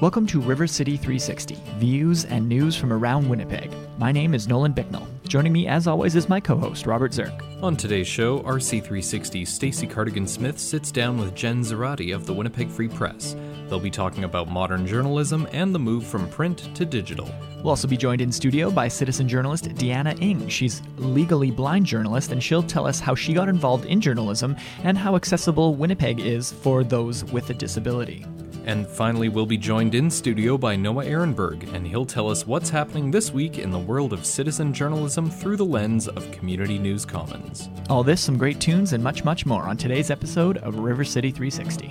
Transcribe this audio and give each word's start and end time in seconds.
Welcome 0.00 0.26
to 0.26 0.40
River 0.40 0.66
City 0.66 0.96
360, 0.96 1.54
views 1.78 2.24
and 2.24 2.48
news 2.48 2.74
from 2.74 2.92
around 2.92 3.28
Winnipeg. 3.28 3.72
My 3.96 4.10
name 4.10 4.34
is 4.34 4.48
Nolan 4.48 4.72
Bicknell. 4.72 5.06
Joining 5.28 5.52
me, 5.52 5.68
as 5.68 5.86
always, 5.86 6.16
is 6.16 6.28
my 6.28 6.40
co 6.40 6.56
host, 6.56 6.84
Robert 6.84 7.12
Zirk. 7.12 7.32
On 7.62 7.76
today's 7.76 8.08
show, 8.08 8.40
RC360's 8.40 9.48
Stacy 9.48 9.86
Cardigan 9.86 10.26
Smith 10.26 10.58
sits 10.58 10.90
down 10.90 11.16
with 11.16 11.36
Jen 11.36 11.62
Zoratti 11.62 12.12
of 12.12 12.26
the 12.26 12.34
Winnipeg 12.34 12.70
Free 12.70 12.88
Press. 12.88 13.36
They'll 13.68 13.78
be 13.78 13.88
talking 13.88 14.24
about 14.24 14.48
modern 14.48 14.84
journalism 14.84 15.46
and 15.52 15.72
the 15.72 15.78
move 15.78 16.04
from 16.04 16.28
print 16.28 16.74
to 16.74 16.84
digital. 16.84 17.32
We'll 17.58 17.70
also 17.70 17.86
be 17.86 17.96
joined 17.96 18.20
in 18.20 18.32
studio 18.32 18.72
by 18.72 18.88
citizen 18.88 19.28
journalist 19.28 19.68
Deanna 19.76 20.20
Ng. 20.20 20.48
She's 20.48 20.82
legally 20.96 21.52
blind 21.52 21.86
journalist, 21.86 22.32
and 22.32 22.42
she'll 22.42 22.64
tell 22.64 22.86
us 22.86 22.98
how 22.98 23.14
she 23.14 23.32
got 23.32 23.48
involved 23.48 23.84
in 23.86 24.00
journalism 24.00 24.56
and 24.82 24.98
how 24.98 25.14
accessible 25.14 25.76
Winnipeg 25.76 26.18
is 26.18 26.50
for 26.50 26.82
those 26.82 27.24
with 27.26 27.48
a 27.50 27.54
disability. 27.54 28.26
And 28.66 28.86
finally, 28.86 29.28
we'll 29.28 29.44
be 29.44 29.58
joined 29.58 29.94
in 29.94 30.10
studio 30.10 30.56
by 30.56 30.74
Noah 30.74 31.04
Erenberg, 31.04 31.70
and 31.74 31.86
he'll 31.86 32.06
tell 32.06 32.30
us 32.30 32.46
what's 32.46 32.70
happening 32.70 33.10
this 33.10 33.30
week 33.30 33.58
in 33.58 33.70
the 33.70 33.78
world 33.78 34.14
of 34.14 34.24
citizen 34.24 34.72
journalism 34.72 35.30
through 35.30 35.58
the 35.58 35.64
lens 35.66 36.08
of 36.08 36.30
Community 36.30 36.78
News 36.78 37.04
Commons. 37.04 37.68
All 37.90 38.02
this, 38.02 38.22
some 38.22 38.38
great 38.38 38.60
tunes, 38.60 38.94
and 38.94 39.04
much, 39.04 39.22
much 39.22 39.44
more 39.44 39.64
on 39.64 39.76
today's 39.76 40.10
episode 40.10 40.56
of 40.58 40.78
River 40.78 41.04
City 41.04 41.30
360. 41.30 41.88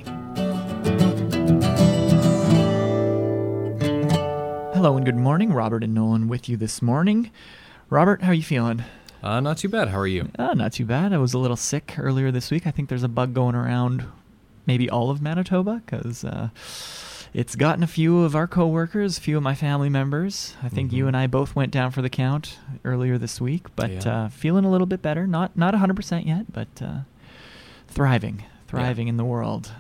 Hello 4.74 4.98
and 4.98 5.06
good 5.06 5.16
morning. 5.16 5.54
Robert 5.54 5.84
and 5.84 5.94
Nolan 5.94 6.28
with 6.28 6.50
you 6.50 6.58
this 6.58 6.82
morning. 6.82 7.30
Robert, 7.92 8.24
how 8.24 8.32
are 8.32 8.34
you 8.34 8.42
feeling? 8.42 8.84
Uh, 9.22 9.40
not 9.40 9.58
too 9.60 9.70
bad. 9.70 9.90
How 9.90 10.00
are 10.00 10.08
you? 10.08 10.30
Uh, 10.40 10.56
not 10.56 10.74
too 10.74 10.86
bad. 10.86 11.14
I 11.14 11.20
was 11.20 11.36
a 11.36 11.38
little 11.38 11.56
sick 11.56 11.94
earlier 12.00 12.32
this 12.32 12.50
week. 12.50 12.66
I 12.66 12.72
think 12.72 12.90
there's 12.90 13.04
a 13.04 13.08
bug 13.08 13.36
going 13.36 13.54
around 13.54 14.06
maybe 14.66 14.90
all 14.90 15.10
of 15.10 15.22
Manitoba 15.22 15.82
because 15.86 16.24
uh, 16.24 16.50
it's 17.34 17.56
gotten 17.56 17.84
a 17.84 17.88
few 17.88 18.20
of 18.24 18.36
our 18.36 18.48
coworkers, 18.48 19.18
a 19.18 19.22
few 19.22 19.38
of 19.38 19.44
my 19.44 19.56
family 19.56 19.90
members. 19.90 20.56
I 20.64 20.70
think 20.70 20.92
Mhm. 20.92 20.96
you 20.96 21.08
and 21.08 21.18
I 21.18 21.28
both 21.28 21.56
went 21.56 21.72
down 21.72 21.92
for 21.92 22.02
the 22.02 22.10
count 22.10 22.60
earlier 22.86 23.18
this 23.18 23.42
week, 23.42 23.68
but 23.76 23.92
Yeah. 24.06 24.14
uh, 24.26 24.30
feeling 24.30 24.66
a 24.66 24.70
little 24.70 24.88
bit 24.88 25.02
better. 25.02 25.26
Not 25.28 25.58
not 25.58 25.74
100% 25.74 26.26
yet, 26.28 26.52
but 26.54 26.68
uh, 26.82 27.00
thriving, 27.88 28.44
thriving 28.68 29.08
in 29.08 29.18
the 29.18 29.26
world. 29.26 29.72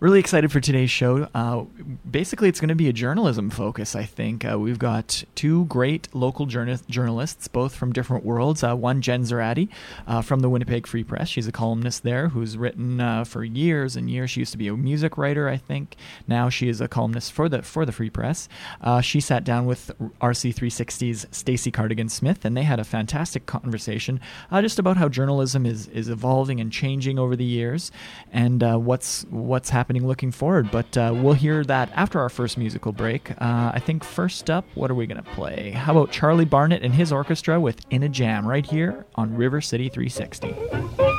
Really 0.00 0.18
excited 0.18 0.50
for 0.50 0.60
today's 0.60 0.90
show. 0.90 1.28
Uh, 1.34 1.64
basically, 2.10 2.48
it's 2.48 2.58
going 2.58 2.70
to 2.70 2.74
be 2.74 2.88
a 2.88 2.92
journalism 2.92 3.50
focus, 3.50 3.94
I 3.94 4.04
think. 4.04 4.46
Uh, 4.50 4.58
we've 4.58 4.78
got 4.78 5.22
two 5.34 5.66
great 5.66 6.08
local 6.14 6.46
journa- 6.46 6.80
journalists, 6.88 7.48
both 7.48 7.74
from 7.74 7.92
different 7.92 8.24
worlds. 8.24 8.64
Uh, 8.64 8.74
one, 8.74 9.02
Jen 9.02 9.24
Zoratti 9.24 9.68
uh, 10.06 10.22
from 10.22 10.40
the 10.40 10.48
Winnipeg 10.48 10.86
Free 10.86 11.04
Press. 11.04 11.28
She's 11.28 11.46
a 11.46 11.52
columnist 11.52 12.02
there 12.02 12.28
who's 12.30 12.56
written 12.56 12.98
uh, 12.98 13.24
for 13.24 13.44
years 13.44 13.94
and 13.94 14.08
years. 14.08 14.30
She 14.30 14.40
used 14.40 14.52
to 14.52 14.56
be 14.56 14.68
a 14.68 14.74
music 14.74 15.18
writer, 15.18 15.50
I 15.50 15.58
think. 15.58 15.96
Now 16.26 16.48
she 16.48 16.70
is 16.70 16.80
a 16.80 16.88
columnist 16.88 17.30
for 17.30 17.50
the 17.50 17.60
for 17.60 17.84
the 17.84 17.92
Free 17.92 18.08
Press. 18.08 18.48
Uh, 18.80 19.02
she 19.02 19.20
sat 19.20 19.44
down 19.44 19.66
with 19.66 19.90
RC360's 20.22 21.26
Stacy 21.30 21.70
Cardigan 21.70 22.08
Smith, 22.08 22.46
and 22.46 22.56
they 22.56 22.62
had 22.62 22.80
a 22.80 22.84
fantastic 22.84 23.44
conversation 23.44 24.18
just 24.62 24.78
about 24.78 24.96
how 24.96 25.10
journalism 25.10 25.66
is 25.66 25.88
is 25.88 26.08
evolving 26.08 26.58
and 26.58 26.72
changing 26.72 27.18
over 27.18 27.36
the 27.36 27.44
years, 27.44 27.92
and 28.32 28.62
what's 28.86 29.26
what's 29.28 29.68
happening 29.68 29.89
looking 29.98 30.30
forward. 30.30 30.70
But 30.70 30.96
uh, 30.96 31.12
we'll 31.16 31.34
hear 31.34 31.64
that 31.64 31.90
after 31.94 32.20
our 32.20 32.28
first 32.28 32.56
musical 32.56 32.92
break. 32.92 33.32
Uh, 33.32 33.72
I 33.74 33.80
think 33.80 34.04
first 34.04 34.48
up, 34.48 34.64
what 34.74 34.90
are 34.90 34.94
we 34.94 35.06
going 35.06 35.22
to 35.22 35.30
play? 35.32 35.72
How 35.72 35.92
about 35.92 36.12
Charlie 36.12 36.44
Barnett 36.44 36.82
and 36.82 36.94
his 36.94 37.12
orchestra 37.12 37.58
with 37.60 37.84
In 37.90 38.04
a 38.04 38.08
Jam 38.08 38.46
right 38.46 38.64
here 38.64 39.06
on 39.16 39.34
River 39.34 39.60
City 39.60 39.88
360. 39.88 41.09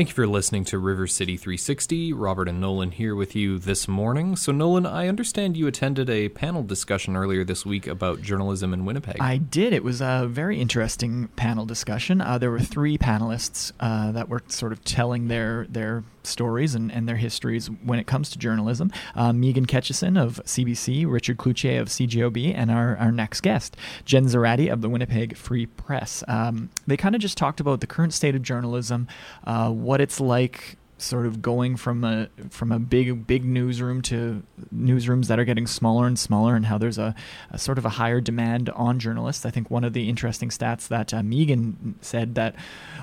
Thank 0.00 0.08
you 0.08 0.14
for 0.14 0.26
listening 0.26 0.64
to 0.64 0.78
River 0.78 1.06
City 1.06 1.36
360. 1.36 2.14
Robert 2.14 2.48
and 2.48 2.58
Nolan 2.58 2.90
here 2.90 3.14
with 3.14 3.36
you 3.36 3.58
this 3.58 3.86
morning. 3.86 4.34
So, 4.34 4.50
Nolan, 4.50 4.86
I 4.86 5.08
understand 5.08 5.58
you 5.58 5.66
attended 5.66 6.08
a 6.08 6.30
panel 6.30 6.62
discussion 6.62 7.16
earlier 7.16 7.44
this 7.44 7.66
week 7.66 7.86
about 7.86 8.22
journalism 8.22 8.72
in 8.72 8.86
Winnipeg. 8.86 9.20
I 9.20 9.36
did. 9.36 9.74
It 9.74 9.84
was 9.84 10.00
a 10.00 10.26
very 10.26 10.58
interesting 10.58 11.28
panel 11.36 11.66
discussion. 11.66 12.22
Uh, 12.22 12.38
there 12.38 12.50
were 12.50 12.60
three 12.60 12.96
panelists 12.96 13.72
uh, 13.78 14.10
that 14.12 14.30
were 14.30 14.42
sort 14.48 14.72
of 14.72 14.82
telling 14.84 15.28
their 15.28 15.66
their 15.68 16.02
stories 16.22 16.74
and, 16.74 16.90
and 16.92 17.08
their 17.08 17.16
histories 17.16 17.68
when 17.84 17.98
it 17.98 18.06
comes 18.06 18.30
to 18.30 18.38
journalism. 18.38 18.90
Uh, 19.14 19.32
Megan 19.32 19.66
Ketchison 19.66 20.20
of 20.20 20.40
CBC, 20.44 21.10
Richard 21.10 21.38
Cloutier 21.38 21.80
of 21.80 21.88
CJOB, 21.88 22.54
and 22.54 22.70
our, 22.70 22.96
our 22.96 23.12
next 23.12 23.40
guest, 23.40 23.76
Jen 24.04 24.26
Zoratti 24.26 24.72
of 24.72 24.80
the 24.80 24.88
Winnipeg 24.88 25.36
Free 25.36 25.66
Press. 25.66 26.22
Um, 26.28 26.70
they 26.86 26.96
kind 26.96 27.14
of 27.14 27.20
just 27.20 27.36
talked 27.36 27.60
about 27.60 27.80
the 27.80 27.86
current 27.86 28.12
state 28.12 28.34
of 28.34 28.42
journalism, 28.42 29.08
uh, 29.44 29.70
what 29.70 30.00
it's 30.00 30.20
like 30.20 30.76
sort 31.02 31.26
of 31.26 31.40
going 31.40 31.76
from 31.76 32.04
a 32.04 32.28
from 32.50 32.72
a 32.72 32.78
big 32.78 33.26
big 33.26 33.44
newsroom 33.44 34.02
to 34.02 34.42
newsrooms 34.74 35.26
that 35.28 35.38
are 35.38 35.44
getting 35.44 35.66
smaller 35.66 36.06
and 36.06 36.18
smaller, 36.18 36.54
and 36.54 36.66
how 36.66 36.78
there's 36.78 36.98
a, 36.98 37.14
a 37.50 37.58
sort 37.58 37.78
of 37.78 37.84
a 37.84 37.90
higher 37.90 38.20
demand 38.20 38.68
on 38.70 38.98
journalists. 38.98 39.46
I 39.46 39.50
think 39.50 39.70
one 39.70 39.84
of 39.84 39.92
the 39.92 40.08
interesting 40.08 40.50
stats 40.50 40.88
that 40.88 41.12
uh, 41.14 41.22
Megan 41.22 41.96
said 42.00 42.34
that 42.34 42.54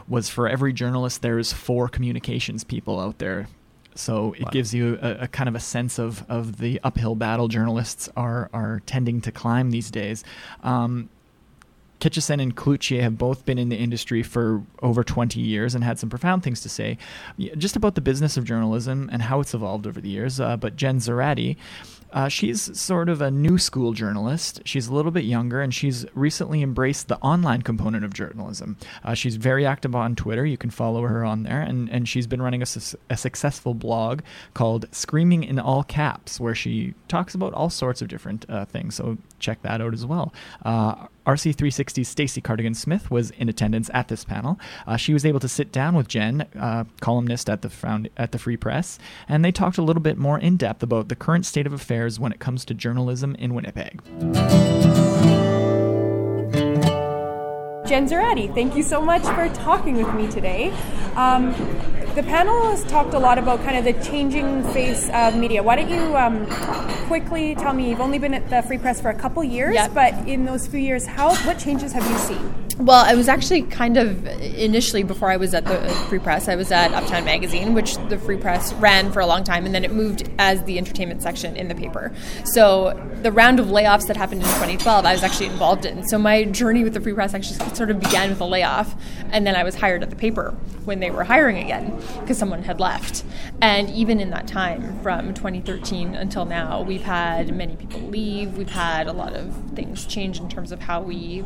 was 0.08 0.30
for 0.30 0.48
every 0.48 0.74
journalist 0.74 1.22
there's 1.22 1.52
four 1.54 1.88
communications 1.90 2.64
people 2.64 3.00
out 3.00 3.18
there. 3.20 3.48
So 3.96 4.34
it 4.34 4.44
Wow. 4.44 4.50
gives 4.52 4.74
you 4.74 5.00
a, 5.02 5.12
a 5.22 5.28
kind 5.28 5.50
of 5.50 5.56
a 5.56 5.60
sense 5.60 5.98
of, 5.98 6.24
of 6.30 6.58
the 6.58 6.80
uphill 6.84 7.16
battle 7.16 7.48
journalists 7.48 8.08
are 8.16 8.50
are 8.54 8.82
tending 8.86 9.22
to 9.22 9.32
climb 9.32 9.72
these 9.72 9.90
days. 9.90 10.24
Um, 10.64 11.10
Kitchison 12.00 12.42
and 12.42 12.56
Cloutier 12.56 13.02
have 13.02 13.18
both 13.18 13.46
been 13.46 13.58
in 13.58 13.70
the 13.70 13.76
industry 13.76 14.24
for 14.24 14.64
over 14.82 15.04
20 15.04 15.40
years 15.40 15.74
and 15.74 15.84
had 15.84 16.00
some 16.00 16.10
profound 16.10 16.44
things 16.44 16.62
to 16.62 16.70
say 16.70 16.98
just 17.58 17.76
about 17.76 17.96
the 17.96 18.02
business 18.02 18.38
of 18.38 18.44
journalism 18.44 19.10
and 19.12 19.22
how 19.24 19.40
it's 19.40 19.54
evolved 19.54 19.88
over 19.88 20.00
the 20.00 20.10
years. 20.10 20.40
Uh, 20.40 20.58
but 20.58 20.76
Jen 20.76 21.00
Zoratti, 21.00 21.58
uh, 22.14 22.28
she's 22.28 22.80
sort 22.80 23.10
of 23.10 23.22
a 23.22 23.30
new 23.30 23.58
school 23.58 23.94
journalist. 23.94 24.62
She's 24.66 24.88
a 24.88 24.94
little 24.94 25.12
bit 25.12 25.26
younger 25.26 25.62
and 25.62 25.74
she's 25.74 26.06
recently 26.14 26.62
embraced 26.62 27.08
the 27.08 27.18
online 27.18 27.62
component 27.64 28.06
of 28.06 28.14
journalism. 28.14 28.78
Uh, 29.04 29.14
she's 29.14 29.36
very 29.36 29.66
active 29.66 29.96
on 29.96 30.16
Twitter. 30.16 30.46
You 30.46 30.58
can 30.58 30.70
follow 30.70 31.02
her 31.04 31.26
on 31.26 31.44
there. 31.44 31.62
And, 31.62 31.90
and 31.90 32.08
she's 32.08 32.28
been 32.28 32.42
running 32.42 32.62
a, 32.62 32.66
su- 32.66 32.98
a 33.10 33.18
successful 33.18 33.74
blog 33.74 34.22
called 34.54 34.86
Screaming 34.92 35.44
in 35.44 35.60
All 35.60 35.84
Caps, 35.84 36.40
where 36.40 36.56
she 36.56 36.94
talks 37.08 37.36
about 37.36 37.54
all 37.54 37.70
sorts 37.70 38.02
of 38.02 38.08
different 38.08 38.46
uh, 38.50 38.66
things. 38.66 38.96
So 38.96 39.18
check 39.40 39.62
that 39.64 39.82
out 39.82 39.94
as 39.94 40.06
well. 40.06 40.34
Uh, 41.28 41.32
RC360's 41.32 42.08
Stacy 42.08 42.42
Cardigan 42.42 42.74
Smith 42.74 43.12
was 43.12 43.32
in 43.32 43.50
attendance 43.50 43.90
at 43.94 44.08
this 44.08 44.24
panel. 44.24 44.60
Uh, 44.86 44.98
she 44.98 45.14
was 45.14 45.26
able 45.26 45.40
to 45.40 45.48
sit 45.48 45.72
down 45.72 45.96
with 45.96 46.08
Jen, 46.08 46.42
uh, 46.60 46.86
columnist 47.02 47.50
at 47.50 47.62
the 47.62 47.70
found 47.70 48.10
at 48.18 48.32
the 48.32 48.40
Free 48.40 48.58
Press, 48.58 48.98
and 49.28 49.44
they 49.44 49.52
talked 49.52 49.78
a 49.78 49.82
little 49.82 50.02
bit 50.02 50.18
more 50.18 50.40
in 50.40 50.58
depth 50.58 50.84
about 50.84 51.10
the 51.10 51.16
current 51.16 51.46
state 51.46 51.68
of 51.68 51.74
affairs 51.74 52.20
when 52.20 52.32
it 52.32 52.40
comes 52.40 52.66
to 52.66 52.74
journalism 52.74 53.36
in 53.36 53.54
Winnipeg. 53.54 54.02
Jen 57.88 58.06
Zoratti, 58.06 58.54
thank 58.54 58.76
you 58.76 58.84
so 58.84 59.02
much 59.02 59.24
for 59.24 59.48
talking 59.56 59.96
with 59.96 60.14
me 60.14 60.28
today. 60.28 60.72
Um, 61.16 61.54
the 62.18 62.24
panel 62.24 62.72
has 62.72 62.84
talked 62.86 63.14
a 63.14 63.20
lot 63.20 63.38
about 63.38 63.64
kind 63.64 63.78
of 63.78 63.86
the 63.86 63.94
changing 64.04 64.64
face 64.74 65.08
of 65.14 65.36
media. 65.38 65.62
Why 65.62 65.76
don't 65.76 65.88
you 65.88 66.18
um, 66.18 66.48
quickly 67.06 67.54
tell 67.54 67.74
me? 67.74 67.92
You've 67.92 68.02
only 68.02 68.18
been 68.18 68.34
at 68.34 68.50
the 68.50 68.64
Free 68.64 68.80
Press 68.80 69.00
for 69.00 69.12
a 69.12 69.14
couple 69.14 69.44
years, 69.44 69.76
Yep. 69.76 69.94
but 69.94 70.28
in 70.28 70.44
those 70.44 70.66
few 70.66 70.80
years, 70.80 71.06
how 71.06 71.36
what 71.46 71.60
changes 71.60 71.94
have 71.94 72.10
you 72.10 72.18
seen? 72.18 72.67
Well, 72.80 73.04
I 73.04 73.16
was 73.16 73.28
actually 73.28 73.64
kind 73.64 73.98
of 73.98 74.28
initially 74.28 75.02
before 75.02 75.32
I 75.32 75.38
was 75.38 75.56
at 75.56 75.66
the 75.66 75.90
Free 76.10 76.20
Press, 76.20 76.48
I 76.48 76.56
was 76.56 76.72
at 76.72 76.94
Uptown 76.94 77.26
Magazine, 77.26 77.74
which 77.74 77.98
the 78.10 78.20
Free 78.20 78.38
Press 78.38 78.72
ran 78.74 79.12
for 79.12 79.20
a 79.20 79.26
long 79.26 79.44
time, 79.44 79.66
and 79.66 79.74
then 79.74 79.84
it 79.84 79.92
moved 79.92 80.30
as 80.38 80.64
the 80.66 80.78
entertainment 80.78 81.24
section 81.24 81.56
in 81.56 81.70
the 81.70 81.76
paper. 81.76 82.14
So 82.44 82.94
the 83.24 83.32
round 83.32 83.60
of 83.60 83.66
layoffs 83.66 84.06
that 84.08 84.16
happened 84.16 84.42
in 84.42 84.48
2012, 84.48 85.06
I 85.06 85.12
was 85.12 85.24
actually 85.24 85.48
involved 85.48 85.88
in. 85.88 86.08
So 86.08 86.20
my 86.20 86.44
journey 86.44 86.84
with 86.84 86.94
the 86.94 87.02
Free 87.02 87.14
Press 87.14 87.34
actually 87.34 87.58
sort 87.74 87.90
of 87.90 88.00
began 88.00 88.30
with 88.30 88.42
a 88.42 88.46
layoff, 88.46 88.94
and 89.32 89.48
then 89.48 89.56
I 89.56 89.64
was 89.64 89.74
hired 89.74 90.04
at 90.04 90.12
the 90.12 90.16
paper 90.16 90.56
when 90.86 91.00
they 91.00 91.10
were 91.10 91.24
hiring 91.24 91.58
again 91.58 92.00
because 92.20 92.38
someone 92.38 92.62
had 92.62 92.80
left. 92.80 93.24
And 93.60 93.90
even 93.90 94.20
in 94.20 94.30
that 94.30 94.48
time, 94.48 95.00
from 95.02 95.34
2013 95.34 96.14
until 96.14 96.46
now, 96.46 96.84
we've 96.84 97.02
had 97.02 97.56
many 97.56 97.76
people 97.76 98.02
leave. 98.02 98.56
We've 98.56 98.70
had 98.70 99.08
a 99.08 99.14
lot 99.14 99.34
of 99.34 99.54
things 99.74 100.06
change 100.06 100.40
in 100.40 100.48
terms 100.48 100.72
of 100.72 100.80
how 100.80 101.02
we 101.02 101.44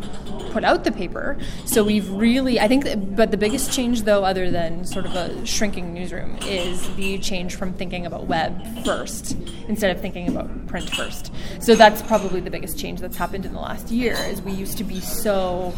put 0.52 0.66
out 0.66 0.84
the 0.84 0.92
paper. 0.92 1.21
So 1.66 1.84
we've 1.84 2.10
really, 2.10 2.60
I 2.60 2.68
think, 2.68 2.86
but 3.16 3.32
the 3.32 3.38
biggest 3.38 3.72
change, 3.72 4.04
though, 4.04 4.24
other 4.24 4.52
than 4.52 4.86
sort 4.86 5.06
of 5.06 5.16
a 5.16 5.46
shrinking 5.46 5.94
newsroom, 5.94 6.38
is 6.44 6.94
the 6.96 7.18
change 7.20 7.56
from 7.56 7.74
thinking 7.74 8.06
about 8.06 8.28
web 8.28 8.84
first 8.86 9.38
instead 9.68 9.96
of 9.96 10.02
thinking 10.02 10.28
about 10.28 10.68
print 10.68 10.90
first. 10.90 11.32
So 11.60 11.76
that's 11.76 12.02
probably 12.02 12.42
the 12.42 12.52
biggest 12.52 12.78
change 12.78 13.00
that's 13.00 13.18
happened 13.18 13.46
in 13.46 13.54
the 13.54 13.60
last 13.60 13.92
year. 13.92 14.14
Is 14.14 14.42
we 14.42 14.52
used 14.52 14.78
to 14.78 14.84
be 14.84 15.00
so 15.00 15.74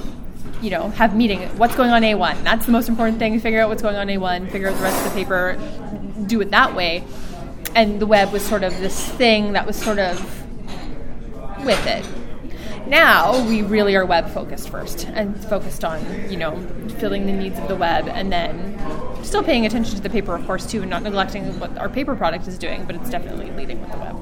you 0.62 0.70
know, 0.70 0.90
have 0.92 1.16
meeting. 1.16 1.42
What's 1.58 1.76
going 1.76 1.92
on 1.92 2.02
A1? 2.02 2.44
That's 2.44 2.66
the 2.66 2.72
most 2.72 2.90
important 2.90 3.20
thing. 3.20 3.40
Figure 3.40 3.62
out 3.62 3.70
what's 3.70 3.82
going 3.82 3.96
on 3.96 4.08
A1. 4.08 4.50
Figure 4.52 4.70
out 4.70 4.78
the 4.78 4.84
rest 4.84 5.06
of 5.06 5.12
the 5.12 5.24
paper. 5.24 5.58
Do 6.26 6.42
it 6.42 6.52
that 6.52 6.76
way. 6.76 7.04
And 7.76 8.00
the 8.00 8.06
web 8.06 8.32
was 8.32 8.44
sort 8.44 8.64
of 8.64 8.78
this 8.80 9.10
thing 9.14 9.54
that 9.54 9.66
was 9.66 9.76
sort 9.76 10.00
of 10.00 10.20
with 11.66 11.86
it. 11.88 12.06
Now 12.88 13.46
we 13.48 13.62
really 13.62 13.96
are 13.96 14.06
web 14.06 14.30
focused 14.30 14.70
first 14.70 15.08
and 15.08 15.42
focused 15.46 15.84
on 15.84 16.30
you 16.30 16.38
know 16.38 16.60
filling 17.00 17.26
the 17.26 17.32
needs 17.32 17.58
of 17.60 17.68
the 17.68 17.76
web 17.76 18.08
and 18.08 18.32
then 18.32 18.78
still 19.24 19.44
paying 19.44 19.66
attention 19.66 19.96
to 19.96 20.02
the 20.02 20.10
paper 20.10 20.36
of 20.36 20.46
course 20.46 20.66
too 20.66 20.82
and 20.82 20.90
not 20.90 21.02
neglecting 21.04 21.60
what 21.60 21.78
our 21.78 21.90
paper 21.90 22.16
product 22.16 22.48
is 22.48 22.58
doing 22.58 22.84
but 22.86 22.96
it's 22.96 23.10
definitely 23.10 23.50
leading 23.52 23.80
with 23.82 23.92
the 23.92 23.98
web. 23.98 24.14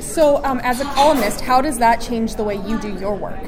So, 0.00 0.42
um, 0.44 0.60
as 0.64 0.80
a 0.80 0.84
columnist, 0.84 1.40
how 1.40 1.60
does 1.60 1.78
that 1.78 2.00
change 2.00 2.34
the 2.34 2.42
way 2.42 2.56
you 2.66 2.78
do 2.80 2.92
your 2.98 3.14
work? 3.14 3.38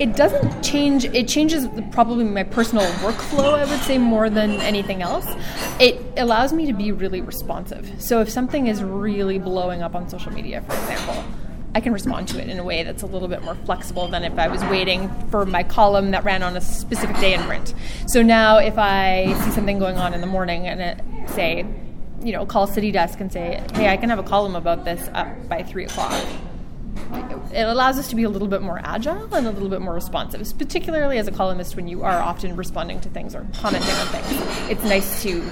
It 0.00 0.16
doesn't 0.16 0.62
change. 0.62 1.04
It 1.04 1.28
changes 1.28 1.68
the- 1.68 1.82
probably 1.82 2.24
my 2.24 2.42
personal 2.42 2.84
workflow. 3.02 3.54
I 3.54 3.64
would 3.64 3.80
say 3.82 3.98
more 3.98 4.28
than 4.28 4.52
anything 4.60 5.00
else. 5.02 5.26
It 5.78 6.00
allows 6.16 6.52
me 6.52 6.66
to 6.66 6.72
be 6.72 6.90
really 6.90 7.20
responsive. 7.20 7.92
So 7.98 8.20
if 8.20 8.30
something 8.30 8.66
is 8.66 8.82
really 8.82 9.38
blowing 9.38 9.82
up 9.82 9.94
on 9.94 10.08
social 10.08 10.32
media, 10.32 10.62
for 10.62 10.74
example, 10.74 11.24
I 11.78 11.80
can 11.80 11.92
respond 11.92 12.26
to 12.30 12.42
it 12.42 12.48
in 12.48 12.58
a 12.58 12.64
way 12.64 12.82
that's 12.82 13.04
a 13.04 13.06
little 13.06 13.28
bit 13.28 13.44
more 13.44 13.54
flexible 13.54 14.08
than 14.08 14.24
if 14.24 14.36
I 14.36 14.48
was 14.48 14.60
waiting 14.64 15.08
for 15.30 15.46
my 15.46 15.62
column 15.62 16.10
that 16.10 16.24
ran 16.24 16.42
on 16.42 16.56
a 16.56 16.60
specific 16.60 17.14
day 17.20 17.34
in 17.34 17.40
print. 17.42 17.72
So 18.08 18.20
now, 18.20 18.58
if 18.58 18.76
I 18.76 19.32
see 19.44 19.52
something 19.52 19.78
going 19.78 19.96
on 19.96 20.12
in 20.12 20.20
the 20.20 20.26
morning 20.26 20.66
and 20.66 20.80
it 20.80 21.00
say, 21.30 21.64
you 22.20 22.32
know, 22.32 22.44
call 22.46 22.66
City 22.66 22.90
Desk 22.90 23.20
and 23.20 23.32
say, 23.32 23.62
hey, 23.74 23.90
I 23.90 23.96
can 23.96 24.08
have 24.08 24.18
a 24.18 24.24
column 24.24 24.56
about 24.56 24.84
this 24.84 25.08
up 25.14 25.48
by 25.48 25.62
three 25.62 25.84
o'clock 25.84 26.20
it 27.58 27.66
allows 27.66 27.98
us 27.98 28.06
to 28.08 28.14
be 28.14 28.22
a 28.22 28.28
little 28.28 28.46
bit 28.46 28.62
more 28.62 28.80
agile 28.84 29.34
and 29.34 29.44
a 29.46 29.50
little 29.50 29.68
bit 29.68 29.80
more 29.80 29.92
responsive, 29.92 30.56
particularly 30.56 31.18
as 31.18 31.26
a 31.26 31.32
columnist 31.32 31.74
when 31.74 31.88
you 31.88 32.04
are 32.04 32.20
often 32.20 32.54
responding 32.54 33.00
to 33.00 33.08
things 33.08 33.34
or 33.34 33.44
commenting 33.54 33.90
on 33.90 34.06
things. 34.06 34.70
It's 34.70 34.84
nice 34.84 35.22
to 35.24 35.42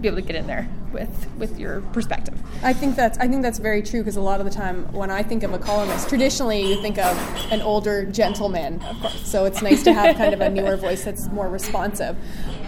be 0.00 0.06
able 0.06 0.18
to 0.18 0.22
get 0.22 0.36
in 0.36 0.46
there 0.46 0.68
with 0.92 1.26
with 1.38 1.58
your 1.58 1.80
perspective. 1.92 2.38
I 2.62 2.72
think 2.72 2.94
that's 2.94 3.18
I 3.18 3.26
think 3.26 3.42
that's 3.42 3.58
very 3.58 3.82
true 3.82 4.00
because 4.00 4.14
a 4.14 4.20
lot 4.20 4.38
of 4.38 4.46
the 4.46 4.52
time 4.52 4.92
when 4.92 5.10
I 5.10 5.24
think 5.24 5.42
of 5.42 5.52
a 5.52 5.58
columnist, 5.58 6.08
traditionally 6.08 6.62
you 6.68 6.80
think 6.80 6.98
of 6.98 7.16
an 7.50 7.60
older 7.62 8.04
gentleman, 8.04 8.80
of 8.82 9.00
course. 9.00 9.26
So 9.26 9.44
it's 9.44 9.60
nice 9.60 9.82
to 9.84 9.92
have 9.92 10.16
kind 10.16 10.34
of 10.34 10.40
a 10.40 10.48
newer 10.48 10.76
voice 10.76 11.04
that's 11.04 11.26
more 11.28 11.48
responsive. 11.48 12.16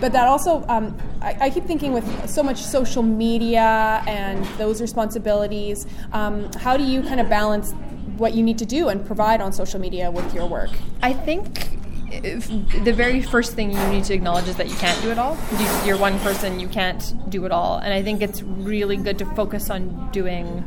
But 0.01 0.13
that 0.13 0.27
also, 0.27 0.65
um, 0.69 0.97
I, 1.23 1.37
I 1.43 1.51
keep 1.51 1.65
thinking 1.65 1.93
with 1.93 2.29
so 2.29 2.43
much 2.43 2.63
social 2.63 3.03
media 3.03 4.03
and 4.07 4.45
those 4.59 4.81
responsibilities, 4.81 5.87
um, 6.13 6.51
how 6.53 6.77
do 6.77 6.85
you 6.85 7.03
kind 7.03 7.21
of 7.21 7.29
balance 7.29 7.73
what 8.19 8.35
you 8.35 8.43
need 8.43 8.59
to 8.59 8.67
do 8.67 8.89
and 8.89 9.05
provide 9.07 9.41
on 9.41 9.53
social 9.53 9.81
media 9.81 10.11
with 10.11 10.35
your 10.35 10.47
work? 10.47 10.71
I 11.03 11.13
think 11.13 11.69
if 12.11 12.49
the 12.85 12.93
very 12.93 13.21
first 13.21 13.53
thing 13.55 13.71
you 13.71 13.87
need 13.89 14.03
to 14.05 14.15
acknowledge 14.15 14.49
is 14.49 14.57
that 14.57 14.69
you 14.69 14.75
can't 14.77 15.01
do 15.03 15.11
it 15.11 15.19
all. 15.19 15.37
You- 15.59 15.87
You're 15.89 15.99
one 15.99 16.19
person, 16.21 16.59
you 16.59 16.67
can't 16.69 17.03
do 17.31 17.45
it 17.45 17.53
all. 17.53 17.77
And 17.79 17.93
I 17.93 18.03
think 18.03 18.23
it's 18.23 18.43
really 18.43 18.97
good 18.97 19.19
to 19.19 19.27
focus 19.35 19.69
on 19.71 20.09
doing. 20.11 20.65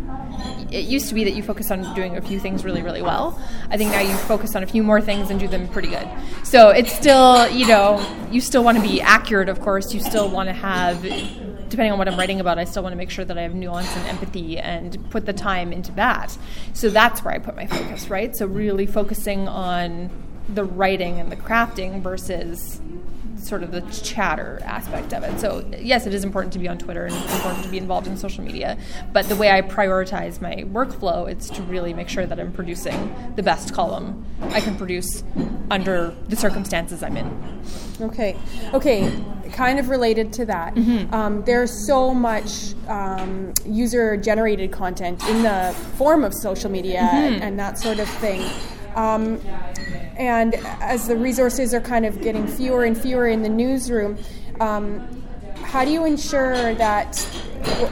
It 0.72 0.86
used 0.86 1.10
to 1.10 1.16
be 1.16 1.24
that 1.24 1.32
you 1.34 1.42
focus 1.44 1.72
on 1.72 1.94
doing 1.96 2.16
a 2.16 2.22
few 2.22 2.40
things 2.40 2.64
really, 2.64 2.82
really 2.84 3.02
well. 3.02 3.40
I 3.70 3.78
think 3.78 3.92
now 3.92 4.02
you 4.02 4.16
focus 4.16 4.56
on 4.56 4.64
a 4.64 4.68
few 4.68 4.84
more 4.84 5.02
things 5.02 5.30
and 5.32 5.40
do 5.40 5.48
them 5.48 5.68
pretty 5.68 5.90
good. 5.90 6.08
So 6.44 6.70
it's 6.70 6.92
still, 6.94 7.50
you 7.50 7.68
know, 7.68 8.00
you 8.32 8.40
still 8.40 8.64
want 8.64 8.78
to 8.78 8.84
be 8.84 9.02
accurate, 9.02 9.50
of 9.50 9.60
course. 9.62 9.94
You 9.94 10.00
still 10.00 10.30
want 10.30 10.48
to 10.48 10.54
have 10.54 11.04
depending 11.72 11.94
on 11.94 11.98
what 11.98 12.08
I'm 12.08 12.20
writing 12.20 12.40
about, 12.40 12.60
I 12.60 12.66
still 12.66 12.84
want 12.84 12.94
to 12.94 12.98
make 12.98 13.10
sure 13.10 13.26
that 13.26 13.38
I 13.38 13.42
have 13.42 13.56
nuance 13.56 13.96
and 13.96 14.08
empathy 14.08 14.60
and 14.60 15.10
put 15.10 15.26
the 15.26 15.34
time 15.34 15.74
into 15.74 15.92
that. 15.94 16.38
So 16.74 16.90
that's 16.90 17.24
where 17.24 17.34
I 17.34 17.40
put 17.40 17.56
my 17.56 17.66
focus, 17.66 18.10
right? 18.10 18.36
So 18.36 18.46
really 18.46 18.86
focusing 18.86 19.48
on 19.48 20.10
the 20.50 20.66
writing 20.66 21.20
and 21.20 21.32
the 21.32 21.38
crafting 21.38 22.02
versus 22.02 22.82
sort 23.48 23.64
of 23.64 23.72
the 23.72 23.82
chatter 23.92 24.60
aspect 24.64 25.14
of 25.14 25.24
it. 25.24 25.40
So 25.40 25.70
yes, 25.80 26.06
it 26.06 26.14
is 26.14 26.24
important 26.24 26.54
to 26.54 26.60
be 26.60 26.68
on 26.68 26.78
Twitter 26.78 27.06
and 27.06 27.16
it's 27.16 27.34
important 27.36 27.64
to 27.64 27.70
be 27.70 27.78
involved 27.78 28.08
in 28.08 28.18
social 28.18 28.44
media, 28.44 28.78
but 29.14 29.28
the 29.30 29.36
way 29.36 29.52
I 29.52 29.62
prioritize 29.62 30.42
my 30.42 30.64
workflow, 30.72 31.30
it's 31.30 31.50
to 31.52 31.62
really 31.64 31.94
make 31.94 32.10
sure 32.10 32.26
that 32.26 32.40
I'm 32.40 32.52
producing 32.52 33.34
the 33.36 33.44
best 33.44 33.74
column 33.74 34.26
I 34.52 34.62
can 34.62 34.76
produce 34.76 35.24
under 35.70 36.16
the 36.28 36.36
circumstances 36.36 37.04
I'm 37.04 37.18
in. 37.18 37.62
Okay, 38.02 38.38
okay. 38.74 39.12
Kind 39.54 39.80
of 39.80 39.90
related 39.90 40.32
to 40.34 40.46
that, 40.46 40.78
um, 41.12 41.44
there's 41.46 41.86
so 41.86 42.14
much 42.14 42.74
um, 42.88 43.54
user-generated 43.66 44.72
content 44.72 45.22
in 45.28 45.44
the 45.44 45.76
form 45.98 46.24
of 46.24 46.34
social 46.34 46.72
media 46.72 47.02
and, 47.02 47.44
and 47.44 47.60
that 47.60 47.78
sort 47.78 48.00
of 48.00 48.08
thing. 48.08 48.42
Um, 48.96 49.42
and 50.22 50.54
as 50.82 51.08
the 51.08 51.16
resources 51.16 51.74
are 51.74 51.82
kind 51.82 52.06
of 52.06 52.22
getting 52.22 52.46
fewer 52.46 52.84
and 52.84 52.96
fewer 52.96 53.28
in 53.28 53.42
the 53.42 53.50
newsroom, 53.50 54.20
um, 54.60 55.00
how 55.64 55.84
do 55.84 55.90
you 55.90 56.06
ensure 56.06 56.76
that, 56.76 57.28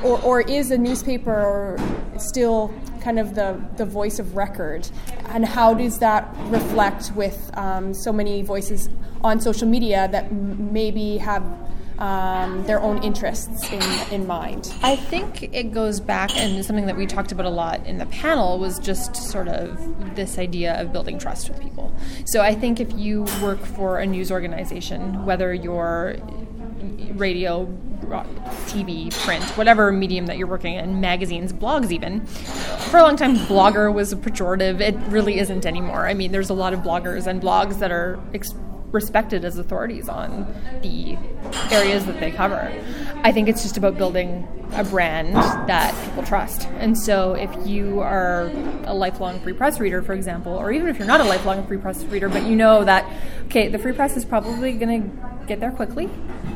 or, 0.03 0.21
or 0.21 0.41
is 0.41 0.69
a 0.69 0.77
newspaper 0.77 1.75
still 2.19 2.71
kind 3.01 3.17
of 3.17 3.33
the, 3.33 3.59
the 3.77 3.86
voice 3.86 4.19
of 4.19 4.36
record? 4.36 4.88
And 5.29 5.43
how 5.43 5.74
does 5.74 5.98
that 6.00 6.29
reflect 6.51 7.12
with 7.15 7.50
um, 7.57 7.95
so 7.95 8.13
many 8.13 8.43
voices 8.43 8.89
on 9.24 9.41
social 9.41 9.67
media 9.67 10.07
that 10.12 10.25
m- 10.25 10.71
maybe 10.71 11.17
have 11.17 11.43
um, 11.99 12.65
their 12.65 12.81
own 12.81 13.03
interests 13.03 13.71
in, 13.71 14.13
in 14.13 14.27
mind? 14.27 14.73
I 14.81 14.95
think 14.95 15.53
it 15.53 15.71
goes 15.71 15.99
back, 15.99 16.35
and 16.35 16.63
something 16.65 16.85
that 16.87 16.97
we 16.97 17.05
talked 17.05 17.31
about 17.31 17.45
a 17.45 17.49
lot 17.49 17.85
in 17.85 17.97
the 17.97 18.05
panel 18.07 18.57
was 18.57 18.79
just 18.79 19.15
sort 19.15 19.47
of 19.47 20.15
this 20.15 20.37
idea 20.37 20.79
of 20.81 20.91
building 20.91 21.19
trust 21.19 21.49
with 21.49 21.61
people. 21.61 21.93
So 22.25 22.41
I 22.41 22.55
think 22.55 22.79
if 22.79 22.91
you 22.93 23.25
work 23.41 23.59
for 23.59 23.99
a 23.99 24.05
news 24.05 24.31
organization, 24.31 25.25
whether 25.25 25.53
you're 25.53 26.15
radio, 27.13 27.65
TV, 28.67 29.13
print, 29.23 29.43
whatever 29.57 29.91
medium 29.91 30.25
that 30.27 30.37
you're 30.37 30.47
working 30.47 30.75
in, 30.75 30.99
magazines, 30.99 31.53
blogs, 31.53 31.91
even. 31.91 32.25
For 32.25 32.97
a 32.97 33.03
long 33.03 33.17
time, 33.17 33.35
blogger 33.35 33.93
was 33.93 34.11
a 34.11 34.15
pejorative. 34.15 34.79
It 34.79 34.95
really 35.11 35.37
isn't 35.39 35.65
anymore. 35.65 36.07
I 36.07 36.13
mean, 36.13 36.31
there's 36.31 36.49
a 36.49 36.53
lot 36.53 36.73
of 36.73 36.79
bloggers 36.79 37.27
and 37.27 37.41
blogs 37.41 37.79
that 37.79 37.91
are 37.91 38.19
ex- 38.33 38.53
respected 38.91 39.46
as 39.46 39.58
authorities 39.58 40.10
on 40.10 40.51
the 40.81 41.17
areas 41.72 42.05
that 42.05 42.19
they 42.19 42.31
cover. 42.31 42.72
I 43.24 43.31
think 43.31 43.48
it's 43.48 43.62
just 43.62 43.77
about 43.77 43.98
building 43.98 44.48
a 44.74 44.84
brand 44.84 45.36
that 45.36 45.93
people 46.05 46.24
trust. 46.24 46.67
And 46.77 46.98
so 46.98 47.34
if 47.34 47.50
you 47.67 48.00
are 48.00 48.51
a 48.86 48.93
lifelong 48.93 49.39
free 49.41 49.53
press 49.53 49.79
reader, 49.79 50.01
for 50.01 50.13
example, 50.13 50.53
or 50.53 50.72
even 50.72 50.88
if 50.88 50.98
you're 50.98 51.08
not 51.08 51.22
a 51.22 51.24
lifelong 51.24 51.65
free 51.67 51.77
press 51.77 52.03
reader, 52.05 52.29
but 52.29 52.43
you 52.43 52.55
know 52.55 52.84
that, 52.84 53.05
okay, 53.46 53.67
the 53.67 53.79
free 53.79 53.93
press 53.93 54.15
is 54.15 54.25
probably 54.25 54.74
going 54.74 55.01
to 55.01 55.46
get 55.48 55.60
there 55.60 55.72
quickly, 55.72 56.10